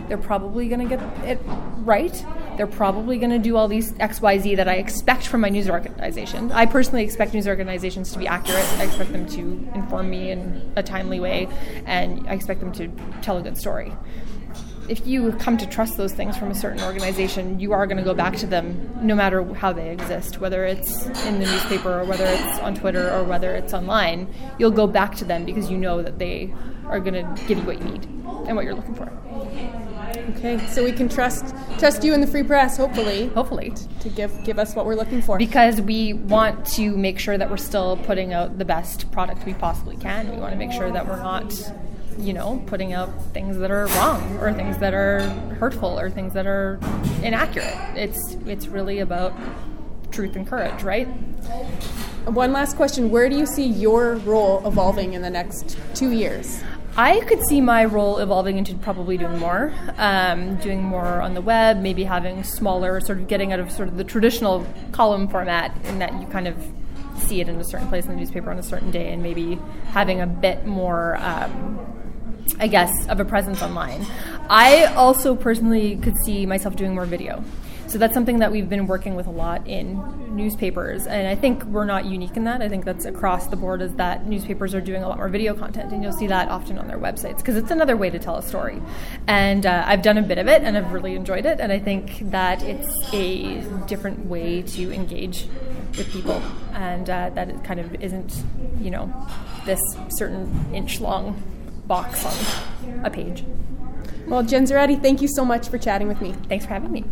they're 0.08 0.18
probably 0.18 0.68
going 0.68 0.88
to 0.88 0.98
get 0.98 1.02
it 1.26 1.40
right. 1.80 2.26
They're 2.58 2.68
probably 2.68 3.18
going 3.18 3.32
to 3.32 3.40
do 3.40 3.58
all 3.58 3.68
these 3.68 3.94
XYZ 3.94 4.58
that 4.58 4.68
I 4.68 4.76
expect 4.76 5.28
from 5.28 5.42
my 5.42 5.50
news 5.50 5.70
organization. 5.70 6.52
I 6.52 6.66
personally 6.66 7.04
expect 7.04 7.34
news 7.34 7.48
organizations 7.48 8.12
to 8.14 8.20
be 8.20 8.28
accurate. 8.28 8.66
I 8.78 8.84
expect 8.84 9.12
them 9.12 9.28
to 9.30 9.70
inform 9.74 10.10
me 10.10 10.32
in 10.32 10.72
a 10.76 10.84
timely 10.84 11.20
way, 11.20 11.48
and 11.86 12.28
I 12.28 12.34
expect 12.34 12.60
them 12.60 12.72
to 12.74 12.90
tell 13.22 13.38
a 13.38 13.42
good 13.42 13.58
story. 13.58 13.92
If 14.90 15.08
you 15.08 15.32
come 15.34 15.58
to 15.58 15.66
trust 15.66 15.96
those 15.96 16.12
things 16.12 16.38
from 16.38 16.52
a 16.52 16.56
certain 16.56 16.84
organization, 16.84 17.60
you 17.60 17.72
are 17.72 17.88
going 17.88 17.98
to 17.98 18.04
go 18.04 18.14
back 18.14 18.36
to 18.38 18.46
them 18.46 18.94
no 19.02 19.16
matter 19.16 19.42
how 19.54 19.72
they 19.72 19.90
exist, 19.92 20.40
whether 20.40 20.66
it's 20.66 21.06
in 21.26 21.40
the 21.40 21.46
newspaper 21.46 22.02
or 22.02 22.04
whether 22.04 22.26
it's 22.26 22.60
on 22.60 22.76
Twitter 22.76 23.10
or 23.10 23.24
whether 23.24 23.56
it's 23.56 23.74
online. 23.74 24.34
You'll 24.60 24.72
go 24.72 24.86
back 24.86 25.16
to 25.16 25.26
them 25.26 25.46
because 25.46 25.72
you 25.72 25.78
know 25.78 26.02
that 26.02 26.20
they 26.20 26.54
are 26.88 27.00
going 27.00 27.14
to 27.14 27.44
give 27.46 27.60
you 27.60 27.64
what 27.64 27.80
you 27.80 27.86
need 27.86 28.04
and 28.04 28.56
what 28.58 28.66
you're 28.66 28.76
looking 28.76 28.96
for. 28.96 29.10
Okay, 30.30 30.66
so 30.68 30.84
we 30.84 30.92
can 30.92 31.10
trust 31.10 31.54
trust 31.80 32.04
you 32.04 32.14
in 32.14 32.22
the 32.22 32.28
free 32.28 32.44
press, 32.44 32.78
hopefully. 32.78 33.28
Hopefully, 33.28 33.74
to 34.00 34.10
give 34.10 34.32
give 34.44 34.58
us 34.58 34.76
what 34.76 34.86
we're 34.86 34.96
looking 34.96 35.22
for. 35.22 35.38
Because 35.38 35.82
we 35.82 36.14
want 36.14 36.66
to 36.74 36.96
make 36.96 37.20
sure 37.20 37.38
that 37.38 37.50
we're 37.50 37.58
still 37.58 37.98
putting 37.98 38.34
out 38.34 38.58
the 38.58 38.66
best 38.66 39.12
product 39.12 39.46
we 39.46 39.54
possibly 39.54 39.98
can. 39.98 40.30
We 40.30 40.38
want 40.38 40.54
to 40.54 40.58
make 40.58 40.72
sure 40.72 40.92
that 40.92 41.08
we're 41.08 41.22
not, 41.22 41.54
you 42.18 42.34
know, 42.34 42.64
putting 42.68 42.94
out 42.94 43.10
things 43.34 43.58
that 43.58 43.72
are 43.72 43.88
wrong 43.88 44.38
or 44.38 44.54
things 44.54 44.78
that 44.78 44.94
are 44.94 45.22
hurtful 45.60 46.00
or 46.00 46.10
things 46.10 46.34
that 46.34 46.48
are 46.48 46.80
inaccurate. 47.22 47.78
It's 47.96 48.36
it's 48.46 48.68
really 48.68 49.00
about 49.00 49.34
truth 50.12 50.36
and 50.36 50.48
courage, 50.48 50.84
right? 50.84 51.08
One 52.26 52.54
last 52.54 52.78
question: 52.78 53.10
Where 53.10 53.28
do 53.28 53.36
you 53.36 53.46
see 53.46 53.66
your 53.66 54.16
role 54.18 54.66
evolving 54.66 55.14
in 55.14 55.22
the 55.22 55.30
next 55.30 55.78
two 55.94 56.12
years? 56.12 56.64
I 56.96 57.22
could 57.22 57.42
see 57.48 57.60
my 57.60 57.86
role 57.86 58.20
evolving 58.20 58.58
into 58.58 58.76
probably 58.76 59.18
doing 59.18 59.40
more, 59.40 59.74
um, 59.98 60.58
doing 60.58 60.84
more 60.84 61.22
on 61.22 61.34
the 61.34 61.42
web, 61.42 61.82
maybe 61.82 62.04
having 62.04 62.44
smaller, 62.44 63.00
sort 63.00 63.18
of 63.18 63.28
getting 63.28 63.52
out 63.52 63.60
of 63.60 63.72
sort 63.72 63.88
of 63.88 63.98
the 63.98 64.04
traditional 64.04 64.66
column 64.92 65.28
format, 65.28 65.76
in 65.86 66.00
that 66.00 66.14
you 66.22 66.28
kind 66.28 66.48
of 66.48 66.56
see 67.18 67.42
it 67.42 67.50
in 67.50 67.56
a 67.60 67.64
certain 67.64 67.88
place 67.88 68.06
in 68.06 68.12
the 68.12 68.18
newspaper 68.18 68.52
on 68.52 68.60
a 68.60 68.64
certain 68.64 68.92
day, 68.92 69.12
and 69.12 69.24
maybe 69.24 69.58
having 69.88 70.22
a 70.22 70.28
bit 70.28 70.66
more. 70.66 71.18
Um, 71.18 71.80
I 72.60 72.68
guess, 72.68 73.08
of 73.08 73.22
a 73.22 73.26
presence 73.26 73.62
online. 73.62 74.06
I 74.50 74.86
also 74.96 75.34
personally 75.34 75.96
could 75.96 76.18
see 76.26 76.46
myself 76.46 76.76
doing 76.76 76.94
more 76.94 77.06
video. 77.06 77.42
So 77.94 78.00
that's 78.00 78.16
something 78.16 78.40
that 78.40 78.52
we've 78.52 78.68
been 78.68 78.88
working 78.88 79.14
with 79.14 79.28
a 79.28 79.30
lot 79.30 79.68
in 79.68 80.36
newspapers, 80.36 81.06
and 81.06 81.28
I 81.28 81.36
think 81.36 81.64
we're 81.66 81.86
not 81.86 82.06
unique 82.06 82.36
in 82.36 82.44
that. 82.46 82.60
I 82.60 82.68
think 82.68 82.86
that's 82.86 83.06
across 83.06 83.46
the 83.46 83.56
board 83.56 83.84
is 83.84 83.94
that 83.98 84.26
newspapers 84.26 84.74
are 84.74 84.82
doing 84.82 85.04
a 85.04 85.08
lot 85.08 85.20
more 85.20 85.30
video 85.30 85.54
content, 85.54 85.94
and 85.94 86.02
you'll 86.02 86.12
see 86.12 86.26
that 86.26 86.50
often 86.50 86.80
on 86.80 86.88
their 86.88 86.98
websites 86.98 87.38
because 87.38 87.56
it's 87.56 87.70
another 87.70 87.96
way 87.96 88.10
to 88.10 88.18
tell 88.18 88.38
a 88.38 88.42
story. 88.42 88.82
And 89.28 89.68
uh, 89.68 89.84
I've 89.86 90.02
done 90.02 90.18
a 90.18 90.24
bit 90.24 90.40
of 90.40 90.48
it, 90.48 90.64
and 90.64 90.76
I've 90.76 90.92
really 90.92 91.14
enjoyed 91.14 91.46
it, 91.46 91.60
and 91.60 91.72
I 91.72 91.78
think 91.78 92.32
that 92.32 92.64
it's 92.64 93.14
a 93.14 93.62
different 93.86 94.26
way 94.26 94.64
to 94.64 94.92
engage 94.92 95.46
with 95.96 96.12
people, 96.12 96.42
and 96.74 97.08
uh, 97.08 97.30
that 97.36 97.50
it 97.50 97.64
kind 97.64 97.80
of 97.80 97.94
isn't, 98.02 98.44
you 98.82 98.90
know, 98.90 99.14
this 99.66 99.80
certain 100.10 100.50
inch 100.74 101.00
long 101.00 101.40
box 101.86 102.26
on 102.26 103.06
a 103.06 103.12
page. 103.12 103.44
Well, 104.28 104.44
Jen 104.44 104.66
Zoratti, 104.66 105.02
thank 105.02 105.22
you 105.22 105.28
so 105.28 105.44
much 105.46 105.70
for 105.70 105.78
chatting 105.78 106.08
with 106.08 106.22
me. 106.22 106.34
Thanks 106.48 106.66
for 106.66 106.74
having 106.74 106.92
me. 106.92 107.04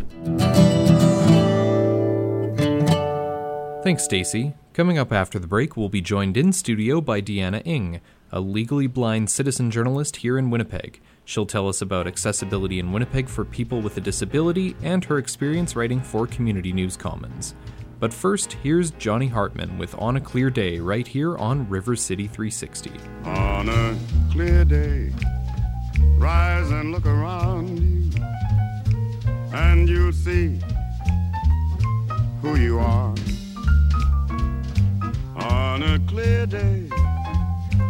Thanks, 3.82 4.04
Stacy. 4.04 4.54
Coming 4.74 4.96
up 4.96 5.12
after 5.12 5.38
the 5.38 5.46
break, 5.46 5.76
we'll 5.76 5.88
be 5.88 6.00
joined 6.00 6.36
in 6.36 6.52
studio 6.52 7.00
by 7.00 7.20
Deanna 7.20 7.62
Ng, 7.66 8.00
a 8.30 8.40
legally 8.40 8.86
blind 8.86 9.28
citizen 9.28 9.70
journalist 9.70 10.16
here 10.16 10.38
in 10.38 10.50
Winnipeg. 10.50 11.00
She'll 11.24 11.46
tell 11.46 11.68
us 11.68 11.82
about 11.82 12.06
accessibility 12.06 12.78
in 12.78 12.92
Winnipeg 12.92 13.28
for 13.28 13.44
people 13.44 13.80
with 13.82 13.96
a 13.96 14.00
disability 14.00 14.76
and 14.82 15.04
her 15.04 15.18
experience 15.18 15.76
writing 15.76 16.00
for 16.00 16.26
Community 16.26 16.72
News 16.72 16.96
Commons. 16.96 17.54
But 18.00 18.14
first, 18.14 18.54
here's 18.54 18.92
Johnny 18.92 19.28
Hartman 19.28 19.78
with 19.78 19.94
On 19.96 20.16
a 20.16 20.20
Clear 20.20 20.48
Day 20.48 20.78
right 20.78 21.06
here 21.06 21.36
on 21.36 21.68
River 21.68 21.94
City 21.94 22.26
360. 22.26 22.92
On 23.24 23.68
a 23.68 23.98
clear 24.32 24.64
day 24.64 25.12
rise 26.18 26.70
and 26.70 26.92
look 26.92 27.06
around 27.06 27.78
you, 27.78 28.10
and 29.52 29.88
you'll 29.88 30.12
see 30.12 30.58
who 32.40 32.56
you 32.56 32.78
are. 32.78 33.14
On 35.36 35.82
a 35.82 35.98
clear 36.06 36.46
day, 36.46 36.88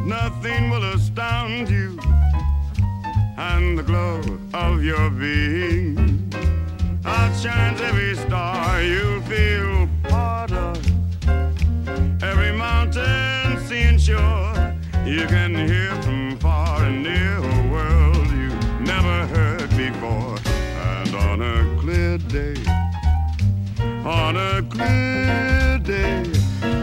nothing 0.05 0.71
will 0.71 0.85
astound 0.93 1.69
you, 1.69 1.99
and 3.37 3.79
the 3.79 3.83
glow 3.83 4.21
of 4.55 4.85
your 4.85 5.11
being 5.11 6.33
outshines 7.05 7.81
every 7.81 8.15
star 8.15 8.83
you'll 8.83 9.21
feel 9.23 9.89
part 10.05 10.53
of. 10.53 10.77
Every 12.23 12.53
mountain, 12.53 13.59
sea, 13.67 13.83
and 13.83 14.01
shore, 14.01 14.75
you 15.05 15.27
can 15.27 15.55
hear 15.55 15.91
from 16.03 16.39
far 16.39 16.85
and 16.85 17.03
near 17.03 17.41
a 24.63 24.69
clear 24.71 25.79
day, 25.79 26.23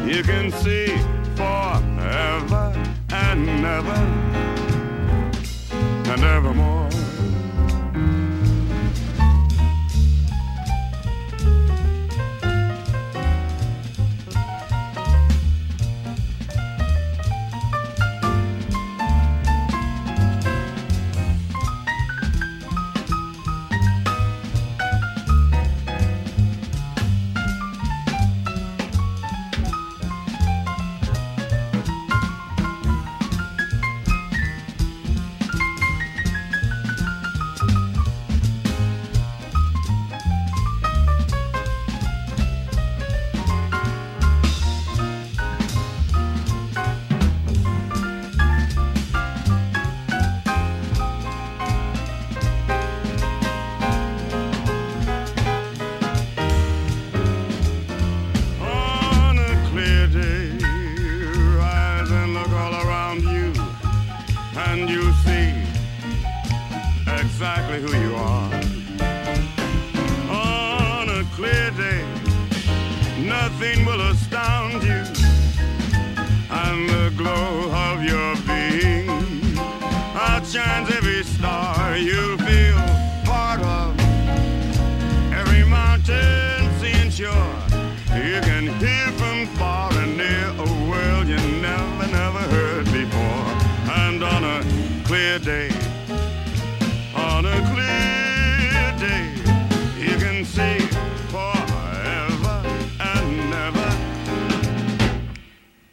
you 0.06 0.24
can 0.24 0.52
see 0.52 0.88
forever 1.36 2.74
and 3.12 3.50
ever 3.66 4.00
and 6.12 6.24
evermore. 6.24 6.79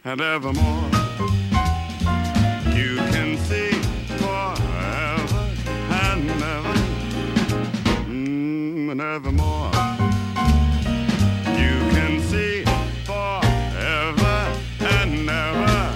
And 0.08 0.20
evermore. 0.20 0.88
You 2.72 2.94
can 3.10 3.36
see 3.38 3.72
forever 4.20 5.50
and 5.90 6.26
never 6.28 6.74
mm, 8.06 8.92
and 8.92 9.00
evermore. 9.00 9.72
You 11.58 11.74
can 11.90 12.20
see 12.22 12.62
forever 13.04 14.56
and 14.78 15.26
never. 15.26 15.92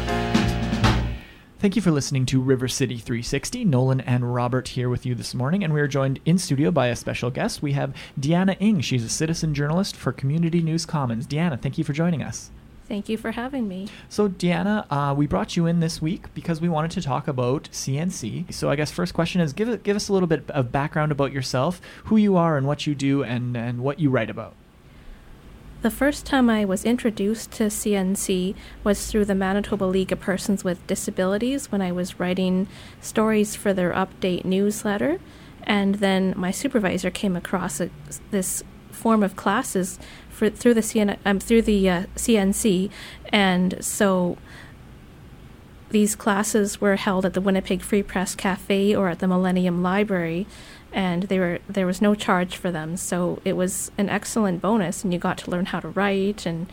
Thank 1.61 1.77
you 1.77 1.83
for 1.83 1.93
listening 1.93 2.27
to 2.27 2.41
River 2.41 2.67
City 2.67 2.97
360. 2.97 3.65
Nolan 3.65 4.01
and 4.01 4.35
Robert 4.35 4.67
here 4.67 4.89
with 4.89 5.07
you 5.07 5.15
this 5.15 5.37
morning, 5.37 5.63
and 5.63 5.73
we 5.73 5.81
are 5.81 5.87
joined 5.87 6.19
in 6.25 6.37
studio 6.37 6.73
by 6.73 6.89
a 6.89 6.97
special 6.97 7.31
guest. 7.31 7.63
We 7.63 7.75
have 7.75 7.95
Deanna 8.19 8.57
Ng. 8.59 8.81
She's 8.81 9.05
a 9.05 9.09
citizen 9.09 9.55
journalist 9.55 9.95
for 9.95 10.11
Community 10.11 10.63
News 10.63 10.85
Commons. 10.85 11.29
Deanna, 11.29 11.63
thank 11.63 11.79
you 11.79 11.85
for 11.85 11.93
joining 11.93 12.25
us. 12.25 12.51
Thank 12.91 13.09
you 13.09 13.17
for 13.17 13.31
having 13.31 13.69
me. 13.69 13.87
So, 14.09 14.29
Deanna, 14.29 14.85
uh, 14.91 15.15
we 15.15 15.29
brought 15.29 15.57
you 15.57 15.65
in 15.67 15.79
this 15.79 16.03
week 16.03 16.35
because 16.35 16.61
we 16.61 16.69
wanted 16.69 16.91
to 16.91 17.01
talk 17.01 17.29
about 17.29 17.69
CNC. 17.71 18.53
So, 18.53 18.69
I 18.69 18.75
guess 18.75 18.91
first 18.91 19.15
question 19.15 19.41
is 19.41 19.53
give 19.53 19.85
give 19.85 19.95
us 19.95 20.09
a 20.09 20.13
little 20.13 20.27
bit 20.27 20.51
of 20.51 20.73
background 20.73 21.13
about 21.13 21.31
yourself, 21.31 21.81
who 22.07 22.17
you 22.17 22.37
are, 22.37 22.57
and 22.57 22.67
what 22.67 22.89
you 22.89 22.97
do, 22.97 23.23
and 23.23 23.57
and 23.57 23.79
what 23.79 24.01
you 24.01 24.11
write 24.11 24.29
about. 24.29 24.55
The 25.83 25.91
first 25.91 26.27
time 26.27 26.51
I 26.51 26.65
was 26.65 26.85
introduced 26.85 27.53
to 27.53 27.69
CNC 27.69 28.57
was 28.83 29.07
through 29.07 29.27
the 29.27 29.37
Manitoba 29.37 29.85
League 29.85 30.11
of 30.11 30.19
Persons 30.19 30.65
with 30.65 30.85
Disabilities 30.89 31.71
when 31.71 31.81
I 31.81 31.93
was 31.93 32.19
writing 32.19 32.67
stories 33.01 33.55
for 33.55 33.73
their 33.73 33.93
update 33.93 34.45
newsletter. 34.45 35.21
And 35.63 35.97
then 35.97 36.35
my 36.37 36.51
supervisor 36.51 37.13
came 37.13 37.37
across 37.37 37.81
a, 37.81 37.91
this 38.33 38.65
form 38.91 39.23
of 39.23 39.37
classes 39.37 39.99
for, 40.29 40.51
through 40.51 40.75
the 40.75 40.81
CN, 40.81 41.19
um, 41.25 41.41
through 41.41 41.63
the 41.63 41.89
uh, 41.89 42.03
CNC, 42.17 42.91
and 43.31 43.85
so 43.85 44.37
these 45.91 46.15
classes 46.15 46.81
were 46.81 46.97
held 46.97 47.27
at 47.27 47.35
the 47.35 47.41
Winnipeg 47.41 47.83
Free 47.83 48.03
Press 48.03 48.35
Cafe 48.35 48.95
or 48.95 49.09
at 49.09 49.19
the 49.19 49.27
Millennium 49.27 49.83
Library, 49.83 50.47
and 50.93 51.25
they 51.25 51.39
were 51.39 51.59
there 51.69 51.87
was 51.87 52.01
no 52.01 52.15
charge 52.15 52.57
for 52.57 52.71
them. 52.71 52.97
So 52.97 53.41
it 53.45 53.55
was 53.55 53.91
an 53.99 54.09
excellent 54.09 54.63
bonus, 54.63 55.05
and 55.05 55.13
you 55.13 55.19
got 55.19 55.39
to 55.39 55.51
learn 55.51 55.67
how 55.67 55.81
to 55.81 55.89
write 55.89 56.47
and 56.47 56.67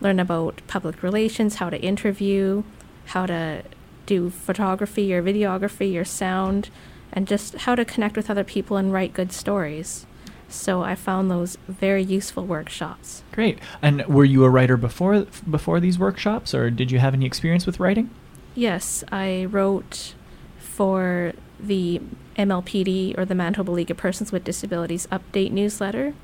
learn 0.00 0.18
about 0.18 0.60
public 0.66 1.02
relations, 1.02 1.56
how 1.56 1.70
to 1.70 1.80
interview, 1.80 2.64
how 3.06 3.26
to 3.26 3.62
do 4.06 4.30
photography 4.30 5.14
or 5.14 5.22
videography 5.22 5.98
or 5.98 6.04
sound, 6.04 6.68
and 7.12 7.26
just 7.26 7.54
how 7.58 7.74
to 7.74 7.84
connect 7.84 8.16
with 8.16 8.28
other 8.28 8.44
people 8.44 8.76
and 8.76 8.92
write 8.92 9.14
good 9.14 9.32
stories. 9.32 10.06
So 10.54 10.82
I 10.82 10.94
found 10.94 11.30
those 11.30 11.58
very 11.68 12.02
useful 12.02 12.46
workshops. 12.46 13.22
Great. 13.32 13.58
And 13.82 14.06
were 14.06 14.24
you 14.24 14.44
a 14.44 14.50
writer 14.50 14.76
before 14.76 15.26
before 15.48 15.80
these 15.80 15.98
workshops, 15.98 16.54
or 16.54 16.70
did 16.70 16.90
you 16.90 16.98
have 16.98 17.14
any 17.14 17.26
experience 17.26 17.66
with 17.66 17.80
writing? 17.80 18.10
Yes, 18.54 19.02
I 19.10 19.46
wrote 19.46 20.14
for 20.58 21.32
the 21.58 22.00
MLPD 22.36 23.16
or 23.18 23.24
the 23.24 23.34
Manitoba 23.34 23.70
League 23.70 23.90
of 23.90 23.96
Persons 23.96 24.32
with 24.32 24.44
Disabilities 24.44 25.06
update 25.08 25.50
newsletter. 25.50 26.14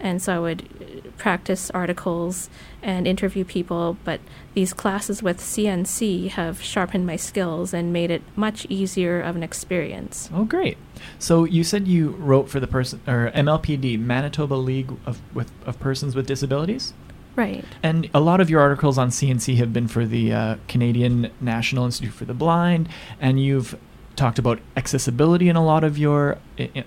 And 0.00 0.22
so 0.22 0.34
I 0.34 0.38
would 0.38 0.62
uh, 0.80 1.10
practice 1.18 1.70
articles 1.70 2.48
and 2.82 3.06
interview 3.06 3.44
people, 3.44 3.98
but 4.02 4.20
these 4.54 4.72
classes 4.72 5.22
with 5.22 5.38
CNC 5.38 6.30
have 6.30 6.62
sharpened 6.62 7.06
my 7.06 7.16
skills 7.16 7.74
and 7.74 7.92
made 7.92 8.10
it 8.10 8.22
much 8.34 8.66
easier 8.70 9.20
of 9.20 9.36
an 9.36 9.42
experience. 9.42 10.30
Oh, 10.32 10.44
great. 10.44 10.78
So 11.18 11.44
you 11.44 11.64
said 11.64 11.88
you 11.88 12.10
wrote 12.10 12.48
for 12.48 12.60
the 12.60 12.66
person 12.66 13.00
or 13.06 13.30
MLPD, 13.34 13.98
Manitoba 13.98 14.54
League 14.54 14.92
of 15.06 15.20
with 15.34 15.50
of 15.66 15.78
Persons 15.80 16.14
with 16.14 16.26
Disabilities. 16.26 16.92
Right. 17.36 17.64
And 17.82 18.10
a 18.12 18.20
lot 18.20 18.40
of 18.40 18.50
your 18.50 18.60
articles 18.60 18.98
on 18.98 19.10
CNC 19.10 19.56
have 19.56 19.72
been 19.72 19.88
for 19.88 20.04
the 20.04 20.32
uh, 20.32 20.56
Canadian 20.68 21.30
National 21.40 21.84
Institute 21.84 22.12
for 22.12 22.24
the 22.24 22.34
Blind, 22.34 22.88
and 23.20 23.40
you've 23.40 23.78
talked 24.16 24.38
about 24.38 24.58
accessibility 24.76 25.48
in 25.48 25.56
a 25.56 25.64
lot 25.64 25.84
of 25.84 25.96
your 25.96 26.38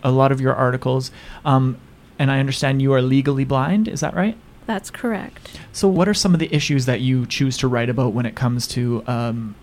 a 0.03 0.11
lot 0.11 0.31
of 0.31 0.41
your 0.41 0.53
articles. 0.53 1.11
Um, 1.45 1.77
and 2.19 2.29
I 2.29 2.39
understand 2.39 2.81
you 2.81 2.93
are 2.93 3.01
legally 3.01 3.43
blind. 3.43 3.87
Is 3.87 4.01
that 4.01 4.13
right? 4.13 4.37
That's 4.65 4.89
correct. 4.89 5.59
So, 5.71 5.87
what 5.87 6.07
are 6.07 6.13
some 6.13 6.33
of 6.33 6.39
the 6.39 6.53
issues 6.53 6.85
that 6.85 7.01
you 7.01 7.25
choose 7.25 7.57
to 7.57 7.67
write 7.67 7.89
about 7.89 8.13
when 8.13 8.25
it 8.25 8.35
comes 8.35 8.67
to 8.67 9.03
um, 9.07 9.55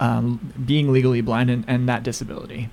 um, 0.00 0.52
being 0.64 0.92
legally 0.92 1.20
blind 1.20 1.50
and, 1.50 1.64
and 1.68 1.88
that 1.88 2.02
disability? 2.02 2.68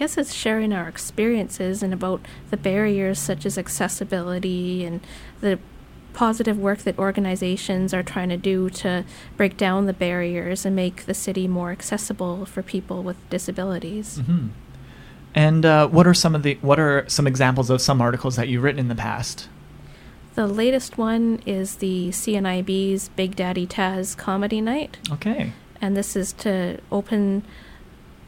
I 0.00 0.04
guess 0.04 0.16
it's 0.16 0.32
sharing 0.32 0.72
our 0.72 0.88
experiences 0.88 1.82
and 1.82 1.92
about 1.92 2.22
the 2.48 2.56
barriers 2.56 3.18
such 3.18 3.44
as 3.44 3.58
accessibility 3.58 4.82
and 4.82 5.02
the 5.42 5.58
positive 6.14 6.58
work 6.58 6.78
that 6.78 6.98
organizations 6.98 7.92
are 7.92 8.02
trying 8.02 8.30
to 8.30 8.38
do 8.38 8.70
to 8.70 9.04
break 9.36 9.58
down 9.58 9.84
the 9.84 9.92
barriers 9.92 10.64
and 10.64 10.74
make 10.74 11.04
the 11.04 11.12
city 11.12 11.46
more 11.46 11.70
accessible 11.70 12.46
for 12.46 12.62
people 12.62 13.02
with 13.02 13.18
disabilities. 13.28 14.20
Mm-hmm. 14.20 14.46
And 15.34 15.66
uh, 15.66 15.88
what 15.88 16.06
are 16.06 16.14
some 16.14 16.34
of 16.34 16.44
the 16.44 16.54
what 16.62 16.80
are 16.80 17.06
some 17.06 17.26
examples 17.26 17.68
of 17.68 17.82
some 17.82 18.00
articles 18.00 18.36
that 18.36 18.48
you've 18.48 18.62
written 18.62 18.80
in 18.80 18.88
the 18.88 18.94
past? 18.94 19.50
The 20.34 20.46
latest 20.46 20.96
one 20.96 21.42
is 21.44 21.76
the 21.76 22.08
CNIB's 22.08 23.10
Big 23.10 23.36
Daddy 23.36 23.66
Taz 23.66 24.16
Comedy 24.16 24.62
Night. 24.62 24.96
Okay. 25.12 25.52
And 25.78 25.94
this 25.94 26.16
is 26.16 26.32
to 26.44 26.80
open 26.90 27.44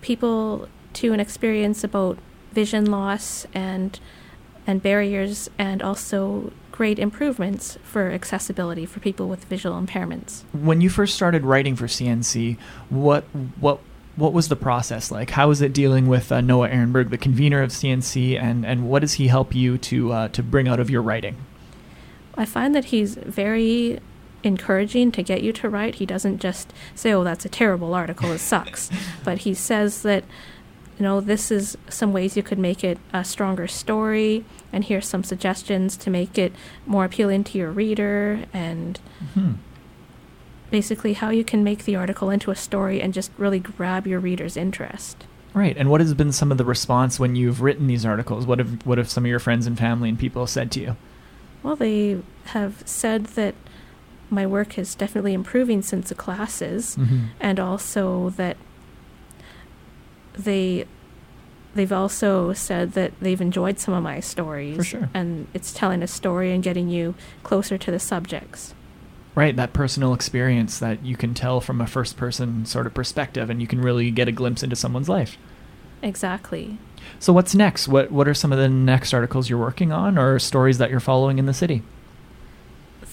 people 0.03 0.69
to 0.95 1.13
an 1.13 1.21
experience 1.21 1.85
about 1.85 2.19
vision 2.53 2.91
loss 2.91 3.47
and 3.55 3.99
and 4.67 4.83
barriers 4.83 5.51
and 5.59 5.83
also 5.83 6.53
great 6.71 6.99
improvements 6.99 7.79
for 7.83 8.11
accessibility 8.11 8.87
for 8.87 9.01
people 9.01 9.29
with 9.29 9.45
visual 9.47 9.81
impairments. 9.81 10.43
When 10.53 10.81
you 10.81 10.89
first 10.89 11.15
started 11.15 11.45
writing 11.45 11.77
for 11.77 11.87
CNC, 11.87 12.59
what 12.89 13.25
what 13.59 13.81
what 14.17 14.33
was 14.33 14.49
the 14.49 14.57
process 14.57 15.11
like? 15.11 15.31
How 15.31 15.49
was 15.49 15.63
it 15.63 15.73
dealing 15.73 16.07
with 16.07 16.31
uh, 16.31 16.41
Noah 16.41 16.69
Erenberg, 16.69 17.11
the 17.11 17.19
convener 17.19 17.63
of 17.63 17.71
CNC, 17.71 18.39
and, 18.39 18.67
and 18.67 18.89
what 18.89 19.01
does 19.01 19.15
he 19.15 19.29
help 19.29 19.55
you 19.55 19.79
to 19.79 20.13
uh, 20.13 20.29
to 20.29 20.43
bring 20.43 20.69
out 20.69 20.81
of 20.81 20.91
your 20.91 21.03
writing? 21.03 21.37
I 22.35 22.45
find 22.45 22.75
that 22.75 22.87
he's 22.87 23.15
very 23.15 24.01
encouraging 24.43 25.13
to 25.13 25.23
get 25.23 25.43
you 25.43 25.53
to 25.53 25.69
write. 25.69 25.97
He 25.97 26.07
doesn't 26.07 26.39
just 26.39 26.73
say, 26.95 27.13
"Oh, 27.13 27.25
that's 27.25 27.45
a 27.45 27.49
terrible 27.49 27.95
article; 27.95 28.33
it 28.33 28.39
sucks," 28.39 28.91
but 29.25 29.39
he 29.39 29.55
says 29.55 30.03
that 30.03 30.25
you 30.99 31.03
know 31.03 31.21
this 31.21 31.51
is 31.51 31.77
some 31.89 32.13
ways 32.13 32.37
you 32.37 32.43
could 32.43 32.59
make 32.59 32.85
it 32.85 32.99
a 33.13 33.25
stronger 33.25 33.67
story, 33.67 34.45
and 34.73 34.85
here's 34.85 35.07
some 35.07 35.25
suggestions 35.25 35.97
to 35.99 36.11
make 36.11 36.39
it 36.39 36.53
more 36.87 37.05
appealing 37.05 37.45
to 37.45 37.59
your 37.59 37.71
reader, 37.71 38.45
and. 38.53 38.99
hmm 39.35 39.53
basically 40.71 41.13
how 41.13 41.29
you 41.29 41.45
can 41.45 41.63
make 41.63 41.85
the 41.85 41.95
article 41.95 42.31
into 42.31 42.51
a 42.51 42.57
story 42.57 43.03
and 43.03 43.13
just 43.13 43.31
really 43.37 43.59
grab 43.59 44.07
your 44.07 44.19
reader's 44.19 44.57
interest. 44.57 45.27
Right. 45.53 45.77
And 45.77 45.91
what 45.91 46.01
has 46.01 46.15
been 46.15 46.33
some 46.33 46.51
of 46.51 46.57
the 46.57 46.65
response 46.65 47.21
when 47.21 47.37
you've 47.37 47.61
written 47.61 47.89
these 47.89 48.07
articles? 48.07 48.47
What 48.47 48.59
have 48.59 48.87
what 48.87 48.97
have 48.97 49.11
some 49.11 49.25
of 49.27 49.29
your 49.29 49.39
friends 49.39 49.67
and 49.67 49.77
family 49.79 50.09
and 50.09 50.19
people 50.19 50.47
said 50.47 50.71
to 50.73 50.81
you? 50.81 50.97
Well, 51.63 51.77
they 51.77 52.23
have 52.47 52.83
said 52.87 53.27
that 53.37 53.55
my 54.31 54.47
work 54.47 54.79
is 54.79 54.95
definitely 54.95 55.35
improving 55.35 55.83
since 55.83 56.09
the 56.09 56.15
classes, 56.15 56.97
Mm-hmm. 56.97 57.19
and 57.39 57.61
also 57.61 58.31
that 58.31 58.57
they 60.35 60.87
they've 61.75 61.93
also 61.93 62.53
said 62.53 62.93
that 62.93 63.13
they've 63.21 63.41
enjoyed 63.41 63.79
some 63.79 63.95
of 63.95 64.03
my 64.03 64.21
stories, 64.21 64.77
For 64.77 64.85
sure. 64.85 65.09
and 65.15 65.47
it's 65.55 65.73
telling 65.73 66.03
a 66.03 66.07
story 66.07 66.53
and 66.53 66.63
getting 66.63 66.89
you 66.89 67.15
closer 67.43 67.79
to 67.79 67.91
the 67.91 67.99
subjects. 67.99 68.75
Right, 69.35 69.57
that 69.57 69.73
personal 69.73 70.13
experience 70.13 70.79
that 70.81 71.03
you 71.03 71.17
can 71.17 71.33
tell 71.33 71.63
from 71.63 71.81
a 71.81 71.87
first 71.87 72.19
person 72.19 72.67
sort 72.67 72.87
of 72.87 72.93
perspective 72.93 73.49
and 73.49 73.63
you 73.63 73.67
can 73.67 73.81
really 73.81 74.11
get 74.11 74.29
a 74.29 74.33
glimpse 74.33 74.63
into 74.63 74.77
someone's 74.77 75.09
life. 75.09 75.39
Exactly. 76.03 76.77
So 77.19 77.33
what's 77.33 77.55
next? 77.55 77.89
What 77.89 78.11
what 78.13 78.29
are 78.29 78.35
some 78.35 78.53
of 78.53 78.59
the 78.59 78.69
next 78.69 79.15
articles 79.15 79.49
you're 79.49 79.59
working 79.59 79.93
on 79.93 80.19
or 80.19 80.39
stories 80.39 80.77
that 80.79 80.91
you're 80.91 81.01
following 81.01 81.39
in 81.39 81.47
the 81.47 81.55
city? 81.55 81.83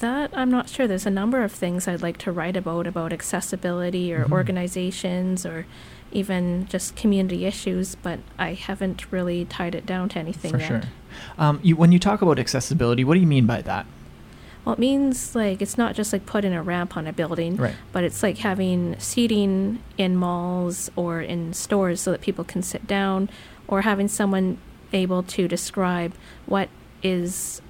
That 0.00 0.30
I'm 0.34 0.50
not 0.50 0.68
sure. 0.68 0.86
There's 0.86 1.06
a 1.06 1.10
number 1.10 1.42
of 1.42 1.52
things 1.52 1.86
I'd 1.88 2.02
like 2.02 2.18
to 2.18 2.32
write 2.32 2.56
about 2.56 2.86
about 2.86 3.12
accessibility 3.12 4.12
or 4.12 4.24
Mhm. 4.24 4.32
organizations 4.32 5.44
or 5.46 5.66
even 6.12 6.66
just 6.68 6.96
community 6.96 7.44
issues, 7.46 7.94
but 7.94 8.18
I 8.38 8.54
haven't 8.54 9.10
really 9.12 9.44
tied 9.44 9.74
it 9.74 9.86
down 9.86 10.08
to 10.10 10.18
anything 10.18 10.50
For 10.52 10.58
yet. 10.58 10.66
sure. 10.68 10.82
Um, 11.38 11.60
you, 11.62 11.76
when 11.76 11.92
you 11.92 11.98
talk 11.98 12.22
about 12.22 12.38
accessibility, 12.38 13.04
what 13.04 13.14
do 13.14 13.20
you 13.20 13.26
mean 13.26 13.46
by 13.46 13.62
that? 13.62 13.86
Well, 14.64 14.74
it 14.74 14.78
means 14.78 15.34
like 15.34 15.62
it's 15.62 15.78
not 15.78 15.94
just 15.94 16.12
like 16.12 16.26
putting 16.26 16.52
a 16.52 16.62
ramp 16.62 16.96
on 16.96 17.06
a 17.06 17.12
building, 17.12 17.56
Right. 17.56 17.74
but 17.92 18.04
it's 18.04 18.22
like 18.22 18.38
having 18.38 18.94
seating 18.98 19.82
in 19.96 20.16
malls 20.16 20.90
or 20.96 21.20
in 21.22 21.54
stores 21.54 22.00
so 22.02 22.10
that 22.12 22.20
people 22.20 22.44
can 22.44 22.62
sit 22.62 22.86
down, 22.86 23.30
or 23.68 23.82
having 23.82 24.06
someone 24.08 24.58
able 24.92 25.22
to 25.22 25.46
describe 25.48 26.12
what 26.46 26.68
is 27.02 27.62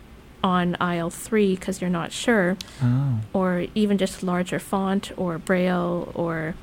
on 0.42 0.74
aisle 0.80 1.10
three 1.10 1.54
because 1.54 1.80
you're 1.80 1.90
not 1.90 2.10
sure, 2.12 2.56
Oh. 2.82 3.20
or 3.34 3.66
even 3.74 3.96
just 3.98 4.22
larger 4.22 4.58
font 4.58 5.12
or 5.16 5.38
braille 5.38 6.10
or 6.14 6.54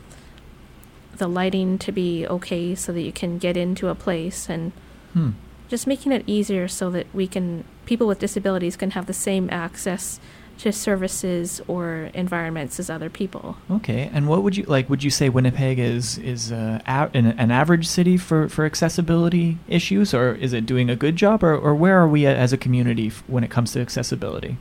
the 1.18 1.28
lighting 1.28 1.78
to 1.80 1.92
be 1.92 2.26
okay 2.28 2.76
so 2.76 2.92
that 2.94 3.02
you 3.02 3.12
can 3.12 3.38
get 3.38 3.58
into 3.58 3.88
a 3.88 3.96
place 3.96 4.50
and 4.50 4.72
Hmm. 5.14 5.32
just 5.70 5.88
making 5.88 6.12
it 6.12 6.24
easier 6.28 6.68
so 6.68 6.90
that 6.92 7.08
we 7.14 7.28
can 7.28 7.64
people 7.86 8.08
with 8.08 8.20
disabilities 8.20 8.76
can 8.76 8.92
have 8.92 9.06
the 9.06 9.14
same 9.14 9.50
access 9.52 10.20
to 10.60 10.72
services 10.74 11.62
or 11.68 12.10
environments 12.16 12.80
as 12.80 12.90
other 12.90 13.10
people. 13.12 13.58
Okay. 13.70 14.10
And 14.12 14.28
what 14.28 14.42
would 14.42 14.58
you 14.58 14.64
like? 14.64 14.90
Would 14.90 15.04
you 15.04 15.12
say 15.12 15.30
Winnipeg 15.30 15.78
is 15.80 16.18
is 16.18 16.52
uh, 16.52 16.80
a- 16.88 17.10
an, 17.14 17.28
an 17.38 17.52
average 17.52 17.88
city 17.88 18.18
for, 18.18 18.50
for 18.50 18.66
accessibility 18.66 19.58
issues, 19.68 20.14
or 20.16 20.34
is 20.34 20.54
it 20.54 20.66
doing 20.66 20.90
a 20.90 20.96
good 20.96 21.16
job, 21.16 21.44
or, 21.44 21.56
or 21.56 21.76
where 21.76 21.98
are 22.00 22.08
we 22.08 22.26
as 22.26 22.52
a 22.54 22.58
community 22.58 23.08
f- 23.08 23.24
when 23.28 23.44
it 23.44 23.52
comes 23.52 23.72
to 23.74 23.82
accessibility? 23.82 24.58